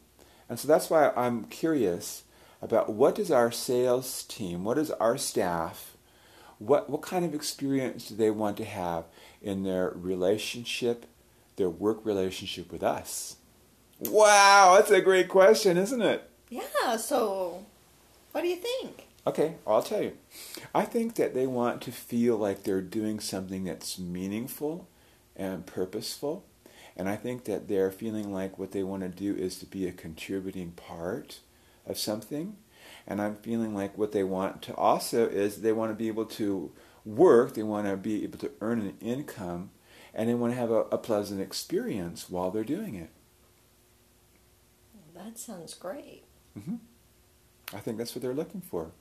and 0.49 0.59
so 0.59 0.67
that's 0.67 0.89
why 0.89 1.13
I'm 1.15 1.45
curious 1.45 2.23
about 2.63 2.93
what 2.93 3.15
does 3.15 3.31
our 3.31 3.53
sales 3.53 4.25
team, 4.25 4.65
what 4.65 4.75
does 4.75 4.91
our 4.93 5.19
staff, 5.19 5.97
what 6.59 6.89
what 6.89 7.03
kind 7.03 7.25
of 7.27 7.35
experience 7.35 8.09
do 8.09 8.17
they 8.17 8.31
want 8.31 8.57
to 8.59 8.65
have 8.65 9.05
in 9.43 9.63
their 9.63 9.91
relationship, 9.95 11.05
their 11.59 11.69
work 11.69 12.01
relationship 12.05 12.73
with 12.73 12.83
us? 12.83 13.37
Wow, 14.01 14.77
that's 14.77 14.91
a 14.91 15.03
great 15.03 15.29
question, 15.29 15.77
isn't 15.77 16.01
it? 16.01 16.29
Yeah, 16.49 16.97
so 16.97 17.67
what 18.33 18.41
do 18.41 18.49
you 18.49 18.57
think? 18.57 19.09
Okay, 19.27 19.57
I'll 19.67 19.83
tell 19.83 20.03
you. 20.03 20.13
I 20.75 20.87
think 20.87 21.17
that 21.17 21.35
they 21.35 21.47
want 21.47 21.83
to 21.83 21.93
feel 21.93 22.39
like 22.39 22.63
they're 22.63 22.81
doing 22.81 23.21
something 23.21 23.65
that's 23.65 23.99
meaningful 23.99 24.89
and 25.37 25.67
purposeful. 25.67 26.45
And 26.97 27.09
I 27.09 27.17
think 27.17 27.45
that 27.45 27.69
they're 27.69 27.91
feeling 27.91 28.33
like 28.33 28.59
what 28.59 28.73
they 28.73 28.83
want 28.83 29.03
to 29.03 29.09
do 29.09 29.35
is 29.35 29.59
to 29.59 29.67
be 29.67 29.87
a 29.87 29.93
contributing 29.93 30.73
part 30.73 31.41
of 31.87 31.99
something. 31.99 32.57
And 33.07 33.21
I'm 33.21 33.37
feeling 33.37 33.75
like 33.75 33.99
what 33.99 34.13
they 34.13 34.25
want 34.25 34.63
to 34.63 34.75
also 34.75 35.29
is 35.29 35.61
they 35.61 35.73
want 35.73 35.91
to 35.91 35.95
be 35.95 36.09
able 36.09 36.27
to 36.27 36.73
work, 37.05 37.55
they 37.55 37.63
want 37.63 37.87
to 37.87 37.97
be 37.97 38.25
able 38.25 38.39
to 38.39 38.51
earn 38.61 38.81
an 38.81 38.95
income, 39.01 39.71
and 40.15 40.29
they 40.29 40.35
want 40.35 40.53
to 40.53 40.59
have 40.59 40.71
a, 40.71 40.83
a 40.91 40.99
pleasant 40.99 41.41
experience 41.41 42.29
while 42.29 42.51
they're 42.51 42.65
doing 42.65 42.95
it. 42.95 43.11
That 45.15 45.39
sounds 45.39 45.75
great. 45.75 46.23
Mm-hmm. 46.59 46.77
I 47.75 47.81
think 47.81 47.99
that's 47.99 48.15
what 48.15 48.23
they're 48.23 48.35
looking 48.35 48.61
for. 48.61 48.93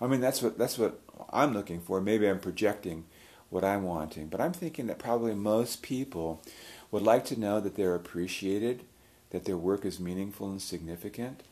I 0.00 0.06
mean, 0.06 0.20
that's 0.20 0.42
what 0.42 0.56
that's 0.58 0.78
what 0.78 1.00
I'm 1.30 1.52
looking 1.52 1.80
for. 1.80 2.00
Maybe 2.00 2.28
I'm 2.28 2.38
projecting 2.38 3.04
what 3.50 3.64
I'm 3.64 3.82
wanting, 3.82 4.28
but 4.28 4.40
I'm 4.40 4.52
thinking 4.52 4.86
that 4.86 4.98
probably 4.98 5.34
most 5.34 5.82
people 5.82 6.42
would 6.90 7.02
like 7.02 7.24
to 7.26 7.40
know 7.40 7.60
that 7.60 7.76
they're 7.76 7.94
appreciated, 7.94 8.84
that 9.30 9.44
their 9.44 9.56
work 9.56 9.84
is 9.84 9.98
meaningful 9.98 10.50
and 10.50 10.62
significant, 10.62 11.42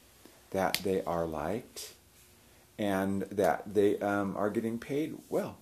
that 0.51 0.81
they 0.85 1.03
are 1.03 1.27
liked, 1.27 1.95
and 2.79 3.23
that 3.23 3.75
they 3.75 3.99
um, 3.99 4.37
are 4.37 4.51
getting 4.51 4.79
paid 4.79 5.17
well. 5.29 5.57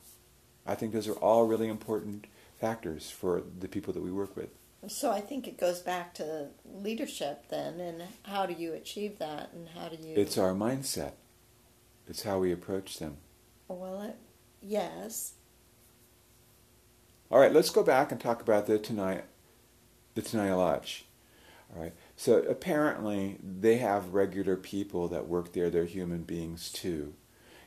I 0.66 0.74
think 0.74 0.92
those 0.92 1.08
are 1.08 1.14
all 1.14 1.46
really 1.46 1.68
important 1.68 2.26
factors 2.58 3.10
for 3.10 3.42
the 3.58 3.68
people 3.68 3.92
that 3.92 4.02
we 4.02 4.12
work 4.12 4.36
with. 4.36 4.50
So 4.86 5.10
I 5.10 5.20
think 5.20 5.48
it 5.48 5.58
goes 5.58 5.80
back 5.80 6.14
to 6.14 6.48
leadership 6.64 7.44
then, 7.48 7.80
and 7.80 8.02
how 8.24 8.46
do 8.46 8.52
you 8.52 8.74
achieve 8.74 9.18
that, 9.18 9.50
and 9.54 9.68
how 9.68 9.88
do 9.88 9.96
you? 9.96 10.14
It's 10.14 10.36
our 10.36 10.52
mindset. 10.52 11.12
It's 12.06 12.22
how 12.22 12.38
we 12.38 12.52
approach 12.52 12.98
them. 12.98 13.16
Well, 13.66 14.02
it, 14.02 14.16
yes. 14.60 15.34
All 17.30 17.40
right, 17.40 17.52
let's 17.52 17.70
go 17.70 17.82
back 17.82 18.12
and 18.12 18.20
talk 18.20 18.42
about 18.42 18.66
the 18.66 18.78
Tenaya, 18.78 19.22
the 20.14 20.22
Tenaya 20.22 20.56
Lodge. 20.56 21.06
All 21.74 21.82
right. 21.82 21.94
So 22.16 22.38
apparently 22.38 23.38
they 23.42 23.78
have 23.78 24.14
regular 24.14 24.56
people 24.56 25.08
that 25.08 25.26
work 25.28 25.52
there. 25.52 25.70
They're 25.70 25.86
human 25.86 26.22
beings 26.22 26.70
too, 26.70 27.14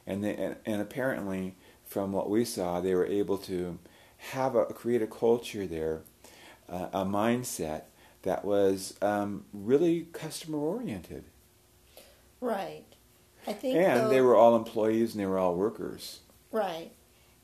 and 0.06 0.24
they 0.24 0.36
and, 0.36 0.56
and 0.66 0.82
apparently 0.82 1.56
from 1.84 2.12
what 2.12 2.30
we 2.30 2.46
saw, 2.46 2.80
they 2.80 2.94
were 2.94 3.06
able 3.06 3.38
to 3.40 3.80
have 4.18 4.56
a 4.56 4.66
create 4.66 5.02
a 5.02 5.08
culture 5.08 5.66
there 5.68 6.02
uh, 6.70 6.88
a 6.94 7.06
mindset 7.06 7.84
that 8.24 8.44
was 8.44 8.96
um, 9.02 9.46
really 9.54 10.08
customer 10.12 10.58
oriented. 10.58 11.24
Right. 12.42 12.84
I 13.46 13.54
think 13.54 13.78
And 13.78 14.02
though- 14.02 14.10
they 14.10 14.22
were 14.22 14.36
all 14.36 14.56
employees 14.56 15.14
and 15.14 15.22
they 15.22 15.26
were 15.26 15.38
all 15.38 15.56
workers. 15.56 16.20
Right. 16.52 16.92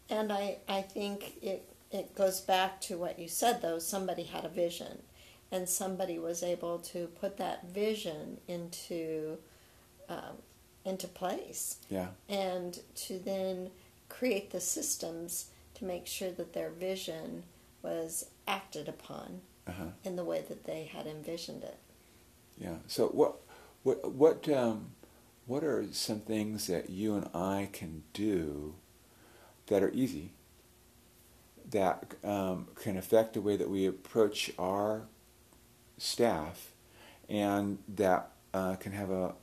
And 0.10 0.32
I, 0.34 0.58
I 0.68 0.82
think 0.82 1.42
it, 1.42 1.70
it 1.92 2.14
goes 2.16 2.42
back 2.42 2.82
to 2.82 2.98
what 2.98 3.18
you 3.18 3.28
said, 3.30 3.62
though. 3.62 3.80
Somebody 3.80 4.24
had 4.24 4.44
a 4.46 4.50
vision, 4.50 5.02
and 5.52 5.68
somebody 5.70 6.20
was 6.20 6.44
able 6.44 6.80
to 6.80 7.08
put 7.08 7.38
that 7.38 7.68
vision 7.70 8.40
into, 8.48 9.38
um, 10.10 10.38
into 10.84 11.08
place, 11.08 11.78
Yeah. 11.90 12.08
and 12.28 12.80
to 12.96 13.18
then 13.18 13.72
create 14.10 14.52
the 14.52 14.60
systems 14.60 15.46
to 15.76 15.86
make 15.86 16.08
sure 16.08 16.32
that 16.32 16.54
their 16.54 16.70
vision 16.70 17.44
was 17.82 18.26
acted 18.48 18.88
upon 18.88 19.42
Uh-huh. 19.68 19.86
in 20.04 20.16
the 20.16 20.24
way 20.24 20.44
that 20.48 20.66
they 20.66 20.84
had 20.86 21.08
envisioned 21.08 21.64
it. 21.64 21.78
Yeah. 22.58 22.78
So 22.88 23.08
what 23.08 23.36
what 23.84 24.12
what 24.12 24.48
um, 24.50 24.92
what 25.46 25.64
are 25.64 25.86
some 25.92 26.20
things 26.22 26.68
that 26.68 26.90
you 26.90 27.16
and 27.16 27.30
I 27.34 27.70
can 27.72 28.04
do 28.14 28.76
that 29.68 29.82
are 29.84 29.92
easy 29.92 30.32
that 31.70 32.14
um, 32.24 32.68
can 32.76 32.98
affect 32.98 33.34
the 33.34 33.42
way 33.42 33.56
that 33.58 33.70
we 33.70 33.86
approach 33.86 34.52
our 34.60 35.04
staff 35.98 36.72
and 37.30 37.80
that 37.88 38.30
uh, 38.54 38.76
can 38.76 38.92
have 38.92 39.10
a 39.10 39.34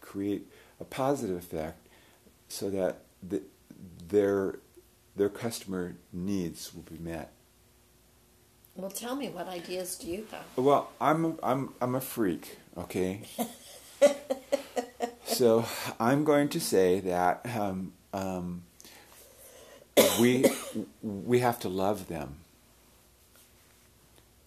create 0.00 0.46
a 0.80 0.84
positive 0.84 1.36
effect 1.36 1.86
so 2.48 2.70
that 2.70 2.98
the, 3.26 3.42
their 4.08 4.58
their 5.16 5.28
customer 5.28 5.96
needs 6.12 6.74
will 6.74 6.82
be 6.82 6.98
met. 6.98 7.32
Well, 8.74 8.90
tell 8.90 9.14
me, 9.14 9.28
what 9.28 9.48
ideas 9.48 9.96
do 9.96 10.06
you 10.06 10.26
have? 10.30 10.44
Well, 10.56 10.90
I'm 11.00 11.38
I'm 11.42 11.74
I'm 11.80 11.94
a 11.94 12.00
freak, 12.00 12.56
okay. 12.76 13.22
so 15.24 15.66
I'm 16.00 16.24
going 16.24 16.48
to 16.50 16.60
say 16.60 17.00
that 17.00 17.46
um, 17.54 17.92
um, 18.14 18.62
we 20.18 20.46
we 21.02 21.40
have 21.40 21.58
to 21.60 21.68
love 21.68 22.08
them. 22.08 22.36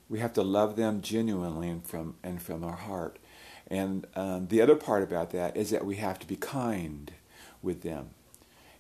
We 0.10 0.20
have 0.20 0.34
to 0.34 0.44
love 0.44 0.76
them 0.76 1.02
genuinely 1.02 1.70
and 1.70 1.86
from 1.86 2.16
and 2.24 2.42
from 2.42 2.64
our 2.64 2.78
heart. 2.78 3.20
And 3.68 4.06
um, 4.16 4.48
the 4.48 4.62
other 4.62 4.76
part 4.76 5.04
about 5.04 5.32
that 5.32 5.56
is 5.56 5.70
that 5.70 5.86
we 5.86 5.96
have 5.98 6.20
to 6.20 6.28
be 6.28 6.36
kind 6.36 7.12
with 7.62 7.82
them. 7.82 8.10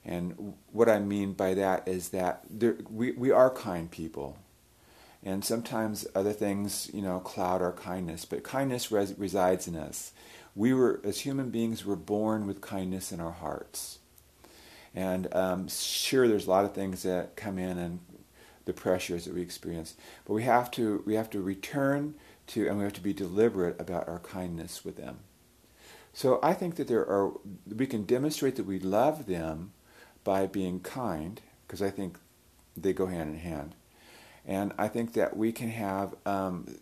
And 0.06 0.54
what 0.72 0.88
I 0.88 1.00
mean 1.00 1.34
by 1.34 1.56
that 1.56 1.88
is 1.88 2.10
that 2.10 2.44
there, 2.50 2.78
we 2.90 3.12
we 3.14 3.32
are 3.32 3.50
kind 3.50 3.90
people. 3.90 4.38
And 5.24 5.44
sometimes 5.44 6.06
other 6.14 6.34
things 6.34 6.92
you 6.94 7.02
know 7.02 7.20
cloud 7.20 7.62
our 7.62 7.74
kindness 7.74 8.26
but 8.26 8.44
kindness 8.44 8.92
res- 8.92 9.18
resides 9.18 9.68
in 9.68 9.76
us. 9.76 10.12
We 10.56 10.74
were 10.74 11.02
as 11.04 11.22
human 11.22 11.50
beings 11.50 11.84
were 11.84 11.96
born 11.96 12.46
with 12.46 12.62
kindness 12.62 13.12
in 13.12 13.20
our 13.20 13.32
hearts. 13.32 14.00
And 14.94 15.34
um, 15.34 15.68
sure 15.68 16.28
there's 16.28 16.48
a 16.48 16.52
lot 16.52 16.64
of 16.64 16.74
things 16.74 17.04
that 17.04 17.36
come 17.36 17.58
in 17.58 17.78
and 17.78 18.00
the 18.64 18.74
pressures 18.74 19.26
that 19.26 19.34
we 19.34 19.42
experience 19.42 19.96
but 20.26 20.34
we 20.34 20.44
have 20.44 20.72
to 20.72 21.04
we 21.06 21.16
have 21.16 21.30
to 21.32 21.42
return 21.42 22.14
to 22.48 22.68
and 22.68 22.78
we 22.78 22.84
have 22.84 22.94
to 22.94 23.02
be 23.02 23.14
deliberate 23.14 23.80
about 23.82 24.08
our 24.08 24.20
kindness 24.20 24.86
with 24.86 24.98
them. 24.98 25.18
So 26.14 26.40
i 26.44 26.54
think 26.54 26.76
that 26.76 26.88
there 26.88 27.08
are 27.08 27.32
we 27.76 27.88
can 27.88 28.04
demonstrate 28.04 28.56
that 28.58 28.68
we 28.68 28.80
love 28.80 29.26
them 29.26 29.72
by 30.26 30.46
being 30.46 30.82
kind 30.82 31.40
because 31.66 31.82
i 31.82 31.90
think 31.90 32.18
they 32.76 32.92
go 32.92 33.06
hand 33.06 33.34
in 33.34 33.40
hand 33.40 33.74
and 34.48 34.74
I 34.78 34.88
think 34.88 35.14
that 35.14 35.36
we 35.36 35.52
can 35.52 35.70
have 35.70 36.16
um, 36.26 36.78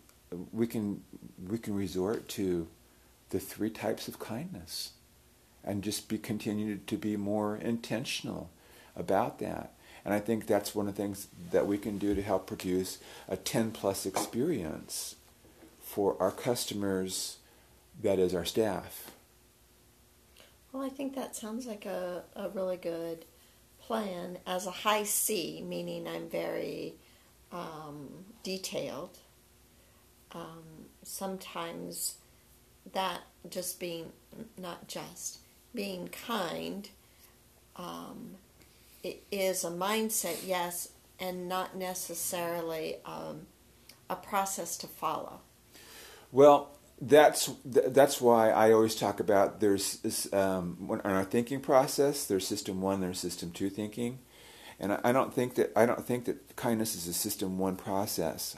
we 0.52 0.66
can 0.66 1.02
we 1.48 1.58
can 1.58 1.74
resort 1.74 2.28
to 2.30 2.68
the 3.30 3.40
three 3.40 3.70
types 3.70 4.06
of 4.06 4.18
kindness, 4.18 4.92
and 5.64 5.82
just 5.82 6.08
be 6.08 6.18
continue 6.18 6.76
to 6.86 6.96
be 6.96 7.16
more 7.16 7.56
intentional 7.56 8.50
about 8.94 9.38
that. 9.38 9.72
And 10.04 10.12
I 10.12 10.20
think 10.20 10.46
that's 10.46 10.74
one 10.74 10.86
of 10.86 10.94
the 10.94 11.02
things 11.02 11.28
that 11.50 11.66
we 11.66 11.78
can 11.78 11.96
do 11.96 12.14
to 12.14 12.20
help 12.20 12.46
produce 12.46 12.98
a 13.26 13.38
10 13.38 13.70
plus 13.70 14.04
experience 14.04 15.16
for 15.80 16.14
our 16.20 16.30
customers, 16.30 17.38
that 18.02 18.18
is 18.18 18.34
our 18.34 18.44
staff. 18.44 19.12
Well, 20.72 20.82
I 20.82 20.90
think 20.90 21.14
that 21.14 21.34
sounds 21.34 21.66
like 21.66 21.86
a, 21.86 22.24
a 22.36 22.50
really 22.50 22.76
good 22.76 23.24
plan 23.86 24.38
as 24.46 24.66
a 24.66 24.70
high 24.70 25.04
C, 25.04 25.64
meaning 25.66 26.06
I'm 26.06 26.28
very 26.28 26.94
um, 27.52 28.08
detailed. 28.42 29.18
Um, 30.32 30.86
sometimes 31.02 32.16
that 32.92 33.20
just 33.48 33.78
being, 33.78 34.12
not 34.58 34.88
just, 34.88 35.38
being 35.74 36.08
kind 36.08 36.88
um, 37.76 38.36
it 39.02 39.22
is 39.30 39.64
a 39.64 39.70
mindset, 39.70 40.46
yes, 40.46 40.90
and 41.18 41.48
not 41.48 41.76
necessarily 41.76 42.96
um, 43.04 43.46
a 44.08 44.16
process 44.16 44.76
to 44.78 44.86
follow. 44.86 45.40
Well, 46.32 46.70
that's 47.00 47.50
that's 47.64 48.20
why 48.20 48.50
I 48.50 48.72
always 48.72 48.94
talk 48.94 49.20
about 49.20 49.60
there's 49.60 50.28
um, 50.32 50.88
in 50.90 51.10
our 51.10 51.24
thinking 51.24 51.60
process. 51.60 52.26
There's 52.26 52.46
system 52.46 52.80
one, 52.80 53.00
there's 53.00 53.18
system 53.18 53.50
two 53.50 53.68
thinking, 53.68 54.20
and 54.78 54.92
I, 54.92 55.12
don't 55.12 55.34
think 55.34 55.56
that 55.56 55.72
I 55.76 55.86
don't 55.86 56.06
think 56.06 56.24
that 56.26 56.56
kindness 56.56 56.94
is 56.94 57.08
a 57.08 57.12
system 57.12 57.58
one 57.58 57.76
process. 57.76 58.56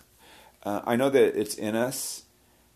Uh, 0.63 0.83
I 0.85 0.97
know 0.97 1.09
that 1.11 1.39
it's 1.39 1.55
in 1.55 1.77
us, 1.77 2.25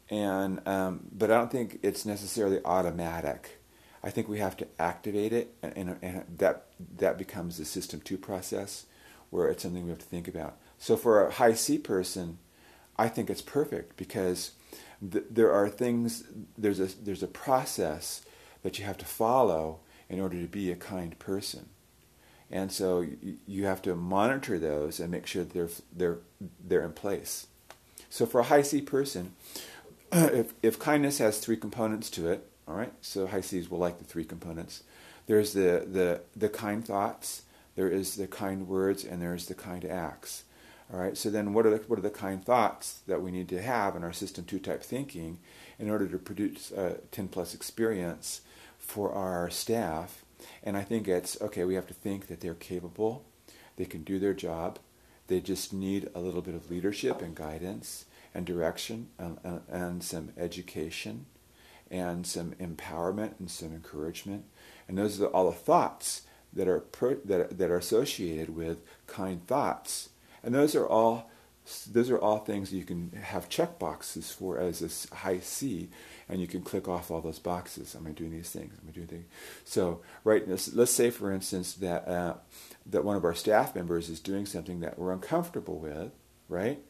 and 0.08 0.66
um, 0.66 1.08
but 1.12 1.30
I 1.30 1.36
don't 1.36 1.50
think 1.50 1.78
it's 1.82 2.06
necessarily 2.06 2.60
automatic. 2.64 3.58
I 4.02 4.08
think 4.08 4.28
we 4.28 4.38
have 4.38 4.56
to 4.58 4.66
activate 4.78 5.32
it, 5.34 5.54
and, 5.62 5.76
and, 5.76 5.96
and 6.00 6.24
that 6.38 6.66
that 6.96 7.18
becomes 7.18 7.58
the 7.58 7.66
system 7.66 8.00
two 8.00 8.16
process, 8.16 8.86
where 9.28 9.48
it's 9.48 9.62
something 9.62 9.84
we 9.84 9.90
have 9.90 9.98
to 9.98 10.06
think 10.06 10.26
about. 10.26 10.56
So 10.78 10.96
for 10.96 11.26
a 11.26 11.32
high 11.32 11.52
C 11.52 11.76
person, 11.76 12.38
I 12.96 13.08
think 13.08 13.28
it's 13.28 13.42
perfect 13.42 13.98
because 13.98 14.52
th- 15.00 15.24
there 15.30 15.52
are 15.52 15.68
things 15.68 16.24
there's 16.56 16.80
a 16.80 16.86
there's 17.02 17.22
a 17.22 17.28
process 17.28 18.22
that 18.62 18.78
you 18.78 18.84
have 18.84 18.98
to 18.98 19.04
follow 19.04 19.80
in 20.08 20.20
order 20.20 20.40
to 20.40 20.46
be 20.46 20.70
a 20.70 20.76
kind 20.76 21.18
person, 21.18 21.68
and 22.50 22.72
so 22.72 23.00
you, 23.00 23.36
you 23.46 23.66
have 23.66 23.82
to 23.82 23.94
monitor 23.94 24.58
those 24.58 25.00
and 25.00 25.10
make 25.10 25.26
sure 25.26 25.44
they're 25.44 25.68
they're 25.94 26.18
they're 26.66 26.84
in 26.84 26.92
place. 26.92 27.46
So 28.08 28.26
for 28.26 28.40
a 28.40 28.44
high 28.44 28.62
C 28.62 28.80
person, 28.80 29.34
if 30.12 30.54
if 30.62 30.78
kindness 30.78 31.18
has 31.18 31.38
three 31.38 31.56
components 31.56 32.10
to 32.10 32.28
it, 32.28 32.46
all 32.66 32.74
right. 32.74 32.92
So 33.00 33.26
high 33.26 33.40
C's 33.40 33.70
will 33.70 33.78
like 33.78 33.98
the 33.98 34.04
three 34.04 34.24
components. 34.24 34.82
There's 35.26 35.52
the 35.52 35.86
the 35.90 36.22
the 36.36 36.48
kind 36.48 36.84
thoughts, 36.84 37.42
there 37.76 37.88
is 37.88 38.16
the 38.16 38.26
kind 38.26 38.66
words, 38.68 39.04
and 39.04 39.22
there's 39.22 39.46
the 39.46 39.54
kind 39.54 39.84
acts. 39.84 40.44
All 40.92 40.98
right. 40.98 41.16
So 41.16 41.30
then, 41.30 41.52
what 41.52 41.66
are 41.66 41.70
the 41.70 41.76
what 41.86 41.98
are 41.98 42.02
the 42.02 42.10
kind 42.10 42.44
thoughts 42.44 43.00
that 43.06 43.22
we 43.22 43.30
need 43.30 43.48
to 43.50 43.62
have 43.62 43.94
in 43.94 44.02
our 44.02 44.12
system 44.12 44.44
two 44.44 44.58
type 44.58 44.82
thinking 44.82 45.38
in 45.78 45.88
order 45.88 46.06
to 46.08 46.18
produce 46.18 46.72
a 46.72 46.98
ten 47.10 47.28
plus 47.28 47.54
experience 47.54 48.40
for 48.78 49.12
our 49.12 49.50
staff? 49.50 50.24
And 50.62 50.76
I 50.76 50.82
think 50.82 51.06
it's 51.06 51.40
okay. 51.40 51.64
We 51.64 51.74
have 51.74 51.86
to 51.88 51.94
think 51.94 52.26
that 52.26 52.40
they're 52.40 52.54
capable, 52.54 53.24
they 53.76 53.84
can 53.84 54.02
do 54.02 54.18
their 54.18 54.34
job. 54.34 54.78
They 55.28 55.40
just 55.40 55.72
need 55.72 56.10
a 56.12 56.20
little 56.20 56.42
bit 56.42 56.56
of 56.56 56.72
leadership 56.72 57.22
and 57.22 57.36
guidance 57.36 58.04
and 58.34 58.44
direction 58.44 59.10
and, 59.16 59.38
and, 59.44 59.60
and 59.68 60.02
some 60.02 60.32
education 60.36 61.26
and 61.88 62.26
some 62.26 62.52
empowerment 62.54 63.38
and 63.38 63.50
some 63.50 63.72
encouragement. 63.72 64.44
And 64.88 64.98
those 64.98 65.20
are 65.20 65.26
all 65.26 65.50
the 65.50 65.56
thoughts 65.56 66.22
that 66.52 66.68
are 66.68 66.84
that, 67.24 67.58
that 67.58 67.70
are 67.70 67.76
associated 67.76 68.56
with 68.56 68.78
kind 69.06 69.46
thoughts. 69.46 70.09
And 70.42 70.54
those 70.54 70.74
are 70.74 70.86
all 70.86 71.30
those 71.92 72.10
are 72.10 72.18
all 72.18 72.38
things 72.38 72.72
you 72.72 72.84
can 72.84 73.12
have 73.12 73.48
check 73.48 73.78
boxes 73.78 74.32
for 74.32 74.58
as 74.58 75.08
a 75.10 75.14
high 75.14 75.38
C, 75.40 75.88
and 76.28 76.40
you 76.40 76.46
can 76.46 76.62
click 76.62 76.88
off 76.88 77.10
all 77.10 77.20
those 77.20 77.38
boxes. 77.38 77.94
Am 77.94 78.06
I 78.06 78.10
doing 78.10 78.32
these 78.32 78.50
things? 78.50 78.74
Am 78.82 78.88
I 78.88 78.92
doing 78.92 79.06
things? 79.06 79.26
So, 79.64 80.00
right, 80.24 80.42
let's, 80.48 80.90
say, 80.90 81.10
for 81.10 81.30
instance, 81.30 81.74
that 81.74 82.08
uh, 82.08 82.34
that 82.86 83.04
one 83.04 83.16
of 83.16 83.24
our 83.24 83.34
staff 83.34 83.74
members 83.74 84.08
is 84.08 84.20
doing 84.20 84.46
something 84.46 84.80
that 84.80 84.98
we're 84.98 85.12
uncomfortable 85.12 85.78
with, 85.78 86.12
right? 86.48 86.80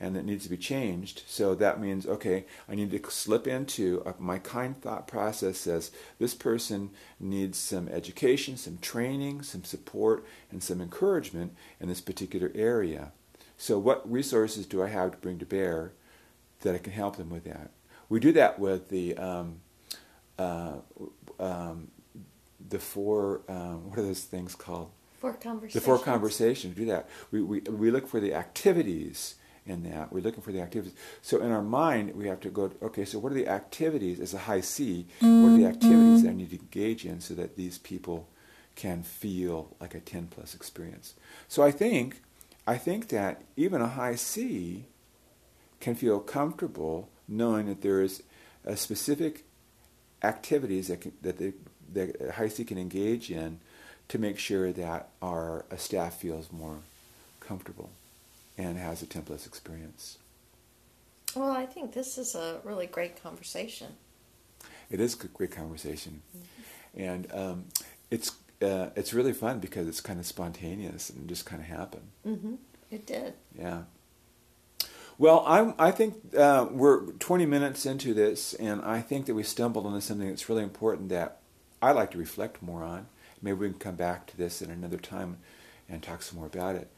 And 0.00 0.16
that 0.16 0.24
needs 0.24 0.44
to 0.44 0.50
be 0.50 0.56
changed. 0.56 1.22
So 1.26 1.54
that 1.56 1.78
means, 1.78 2.06
okay, 2.06 2.46
I 2.68 2.74
need 2.74 2.90
to 2.90 3.10
slip 3.10 3.46
into 3.46 4.02
a, 4.06 4.14
my 4.18 4.38
kind 4.38 4.80
thought 4.80 5.06
process 5.06 5.58
says 5.58 5.90
this 6.18 6.34
person 6.34 6.90
needs 7.20 7.58
some 7.58 7.86
education, 7.88 8.56
some 8.56 8.78
training, 8.78 9.42
some 9.42 9.62
support, 9.62 10.24
and 10.50 10.62
some 10.62 10.80
encouragement 10.80 11.54
in 11.78 11.88
this 11.88 12.00
particular 12.00 12.50
area. 12.54 13.12
So 13.58 13.78
what 13.78 14.10
resources 14.10 14.64
do 14.64 14.82
I 14.82 14.88
have 14.88 15.10
to 15.10 15.18
bring 15.18 15.38
to 15.38 15.46
bear 15.46 15.92
that 16.62 16.74
I 16.74 16.78
can 16.78 16.94
help 16.94 17.16
them 17.16 17.28
with 17.28 17.44
that? 17.44 17.70
We 18.08 18.20
do 18.20 18.32
that 18.32 18.58
with 18.58 18.88
the 18.88 19.16
um, 19.18 19.60
uh, 20.38 20.76
um, 21.38 21.88
the 22.70 22.78
four 22.78 23.42
um, 23.48 23.90
what 23.90 23.98
are 23.98 24.02
those 24.02 24.24
things 24.24 24.54
called? 24.54 24.90
For 25.20 25.34
conversations. 25.34 25.74
The 25.74 25.86
four 25.86 25.98
conversations. 25.98 26.78
We 26.78 26.86
do 26.86 26.90
that. 26.90 27.08
We, 27.30 27.42
we 27.42 27.60
we 27.60 27.90
look 27.90 28.08
for 28.08 28.18
the 28.18 28.32
activities 28.32 29.34
in 29.70 29.84
that. 29.84 30.12
We're 30.12 30.22
looking 30.22 30.42
for 30.42 30.52
the 30.52 30.60
activities. 30.60 30.94
So 31.22 31.40
in 31.40 31.50
our 31.50 31.62
mind, 31.62 32.14
we 32.14 32.26
have 32.26 32.40
to 32.40 32.50
go, 32.50 32.70
okay, 32.82 33.04
so 33.04 33.18
what 33.18 33.32
are 33.32 33.36
the 33.36 33.48
activities 33.48 34.20
as 34.20 34.34
a 34.34 34.38
high 34.38 34.60
C? 34.60 35.06
What 35.20 35.28
are 35.28 35.30
the 35.30 35.46
mm-hmm. 35.46 35.66
activities 35.66 36.22
that 36.24 36.30
I 36.30 36.34
need 36.34 36.50
to 36.50 36.58
engage 36.58 37.06
in 37.06 37.20
so 37.20 37.34
that 37.34 37.56
these 37.56 37.78
people 37.78 38.28
can 38.74 39.02
feel 39.02 39.74
like 39.80 39.94
a 39.94 40.00
10 40.00 40.28
plus 40.28 40.54
experience? 40.54 41.14
So 41.48 41.62
I 41.62 41.70
think, 41.70 42.22
I 42.66 42.76
think 42.76 43.08
that 43.08 43.42
even 43.56 43.80
a 43.80 43.88
high 43.88 44.16
C 44.16 44.84
can 45.78 45.94
feel 45.94 46.20
comfortable 46.20 47.08
knowing 47.28 47.66
that 47.66 47.80
there 47.80 48.02
is 48.02 48.22
a 48.64 48.76
specific 48.76 49.44
activities 50.22 50.88
that, 50.88 51.00
can, 51.00 51.12
that 51.22 51.38
the 51.38 51.54
that 51.92 52.32
high 52.36 52.48
C 52.48 52.64
can 52.64 52.78
engage 52.78 53.30
in 53.30 53.58
to 54.08 54.18
make 54.18 54.38
sure 54.38 54.70
that 54.72 55.08
our 55.20 55.64
uh, 55.70 55.76
staff 55.76 56.14
feels 56.14 56.52
more 56.52 56.78
comfortable 57.40 57.90
and 58.64 58.78
has 58.78 59.02
a 59.02 59.06
10 59.06 59.22
plus 59.22 59.46
experience. 59.46 60.18
Well, 61.34 61.50
I 61.50 61.66
think 61.66 61.92
this 61.92 62.18
is 62.18 62.34
a 62.34 62.60
really 62.64 62.86
great 62.86 63.22
conversation. 63.22 63.88
It 64.90 65.00
is 65.00 65.14
a 65.22 65.28
great 65.28 65.52
conversation, 65.52 66.22
mm-hmm. 66.36 67.00
and 67.00 67.32
um, 67.32 67.64
it's 68.10 68.32
uh, 68.60 68.90
it's 68.96 69.14
really 69.14 69.32
fun 69.32 69.60
because 69.60 69.86
it's 69.86 70.00
kind 70.00 70.18
of 70.18 70.26
spontaneous 70.26 71.08
and 71.10 71.28
just 71.28 71.46
kind 71.46 71.62
of 71.62 71.68
happened. 71.68 72.08
Mm-hmm. 72.26 72.54
It 72.90 73.06
did. 73.06 73.34
Yeah. 73.56 73.82
Well, 75.16 75.44
I, 75.46 75.74
I 75.78 75.90
think 75.90 76.34
uh, 76.36 76.66
we're 76.70 77.12
20 77.12 77.46
minutes 77.46 77.86
into 77.86 78.14
this, 78.14 78.54
and 78.54 78.80
I 78.82 79.00
think 79.00 79.26
that 79.26 79.34
we 79.34 79.42
stumbled 79.42 79.86
onto 79.86 80.00
something 80.00 80.28
that's 80.28 80.48
really 80.48 80.62
important 80.62 81.10
that 81.10 81.40
I 81.80 81.92
like 81.92 82.10
to 82.12 82.18
reflect 82.18 82.62
more 82.62 82.82
on. 82.82 83.06
Maybe 83.42 83.58
we 83.58 83.68
can 83.68 83.78
come 83.78 83.96
back 83.96 84.26
to 84.28 84.36
this 84.36 84.60
at 84.62 84.68
another 84.68 84.96
time 84.96 85.36
and 85.88 86.02
talk 86.02 86.22
some 86.22 86.38
more 86.38 86.46
about 86.46 86.74
it. 86.74 86.90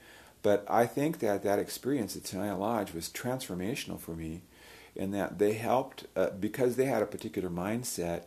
But 0.43 0.65
I 0.69 0.87
think 0.87 1.21
that 1.21 1.43
that 1.45 1.59
experience 1.59 2.17
at 2.17 2.25
Tenaya 2.25 2.59
Lodge 2.59 2.93
was 2.93 3.09
transformational 3.09 4.01
for 4.01 4.13
me 4.13 4.43
in 4.95 5.13
that 5.13 5.39
they 5.39 5.53
helped, 5.55 6.07
uh, 6.17 6.31
because 6.31 6.77
they 6.77 6.87
had 6.87 7.03
a 7.03 7.07
particular 7.07 7.49
mindset, 7.49 8.25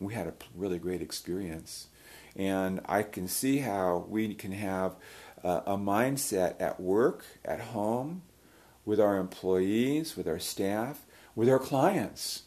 we 0.00 0.14
had 0.14 0.26
a 0.26 0.34
really 0.54 0.78
great 0.78 1.02
experience. 1.02 1.88
And 2.36 2.80
I 2.86 3.02
can 3.02 3.28
see 3.28 3.58
how 3.58 4.06
we 4.08 4.34
can 4.34 4.52
have 4.52 4.96
uh, 5.42 5.62
a 5.66 5.76
mindset 5.76 6.54
at 6.60 6.80
work, 6.80 7.24
at 7.44 7.60
home, 7.60 8.22
with 8.84 9.00
our 9.00 9.18
employees, 9.18 10.16
with 10.16 10.28
our 10.28 10.38
staff, 10.38 11.04
with 11.34 11.48
our 11.48 11.58
clients. 11.58 12.42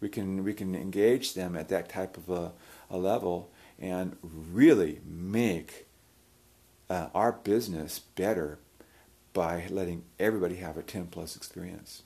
We 0.00 0.08
can, 0.08 0.44
we 0.44 0.54
can 0.54 0.74
engage 0.74 1.34
them 1.34 1.56
at 1.56 1.68
that 1.70 1.88
type 1.88 2.16
of 2.16 2.30
a, 2.30 2.52
a 2.88 2.96
level 2.96 3.50
and 3.78 4.16
really 4.22 5.00
make 5.04 5.87
uh, 6.90 7.08
our 7.14 7.32
business 7.32 7.98
better 7.98 8.58
by 9.32 9.66
letting 9.70 10.04
everybody 10.18 10.56
have 10.56 10.76
a 10.76 10.82
10 10.82 11.06
plus 11.06 11.36
experience. 11.36 12.02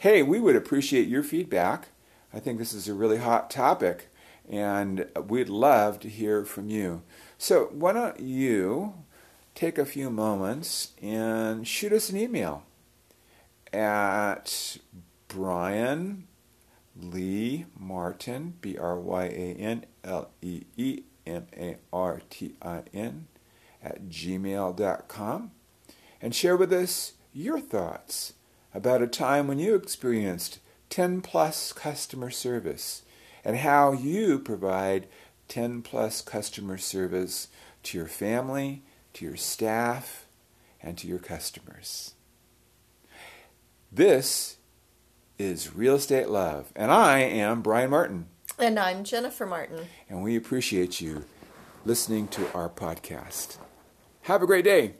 Hey, 0.00 0.22
we 0.22 0.40
would 0.40 0.56
appreciate 0.56 1.08
your 1.08 1.22
feedback. 1.22 1.88
I 2.32 2.40
think 2.40 2.58
this 2.58 2.72
is 2.72 2.88
a 2.88 2.94
really 2.94 3.18
hot 3.18 3.50
topic, 3.50 4.08
and 4.48 5.06
we'd 5.28 5.48
love 5.48 6.00
to 6.00 6.08
hear 6.08 6.44
from 6.44 6.68
you. 6.68 7.02
So, 7.38 7.68
why 7.72 7.92
don't 7.92 8.18
you 8.18 8.94
take 9.54 9.78
a 9.78 9.86
few 9.86 10.10
moments 10.10 10.92
and 11.02 11.66
shoot 11.66 11.92
us 11.92 12.10
an 12.10 12.16
email 12.16 12.64
at 13.72 14.78
Bryan 15.28 16.26
Lee 16.98 17.66
Martin, 17.78 18.54
B 18.60 18.76
R 18.78 18.98
Y 18.98 19.24
A 19.24 19.54
N 19.54 19.84
L 20.04 20.30
E 20.40 20.62
E 20.76 21.02
M 21.26 21.46
A 21.56 21.76
R 21.92 22.22
T 22.30 22.54
I 22.62 22.82
N, 22.94 23.26
at 23.82 24.08
gmail.com, 24.08 25.50
and 26.20 26.34
share 26.34 26.56
with 26.56 26.72
us 26.72 27.12
your 27.32 27.60
thoughts 27.60 28.34
about 28.72 29.02
a 29.02 29.06
time 29.06 29.48
when 29.48 29.58
you 29.58 29.74
experienced 29.74 30.58
10 30.90 31.20
plus 31.20 31.72
customer 31.72 32.30
service 32.30 33.02
and 33.44 33.58
how 33.58 33.92
you 33.92 34.38
provide 34.38 35.06
10 35.48 35.82
plus 35.82 36.20
customer 36.20 36.78
service 36.78 37.48
to 37.82 37.98
your 37.98 38.06
family, 38.06 38.82
to 39.12 39.24
your 39.24 39.36
staff, 39.36 40.26
and 40.82 40.98
to 40.98 41.06
your 41.06 41.18
customers. 41.18 42.14
This 43.92 44.56
is 45.38 45.74
Real 45.74 45.94
Estate 45.94 46.28
Love, 46.28 46.72
and 46.74 46.90
I 46.90 47.20
am 47.20 47.62
Bryan 47.62 47.90
Martin. 47.90 48.26
And 48.58 48.78
I'm 48.78 49.04
Jennifer 49.04 49.44
Martin. 49.44 49.86
And 50.08 50.22
we 50.22 50.34
appreciate 50.34 51.00
you 51.00 51.24
listening 51.84 52.26
to 52.28 52.50
our 52.54 52.70
podcast. 52.70 53.58
Have 54.22 54.42
a 54.42 54.46
great 54.46 54.64
day. 54.64 54.94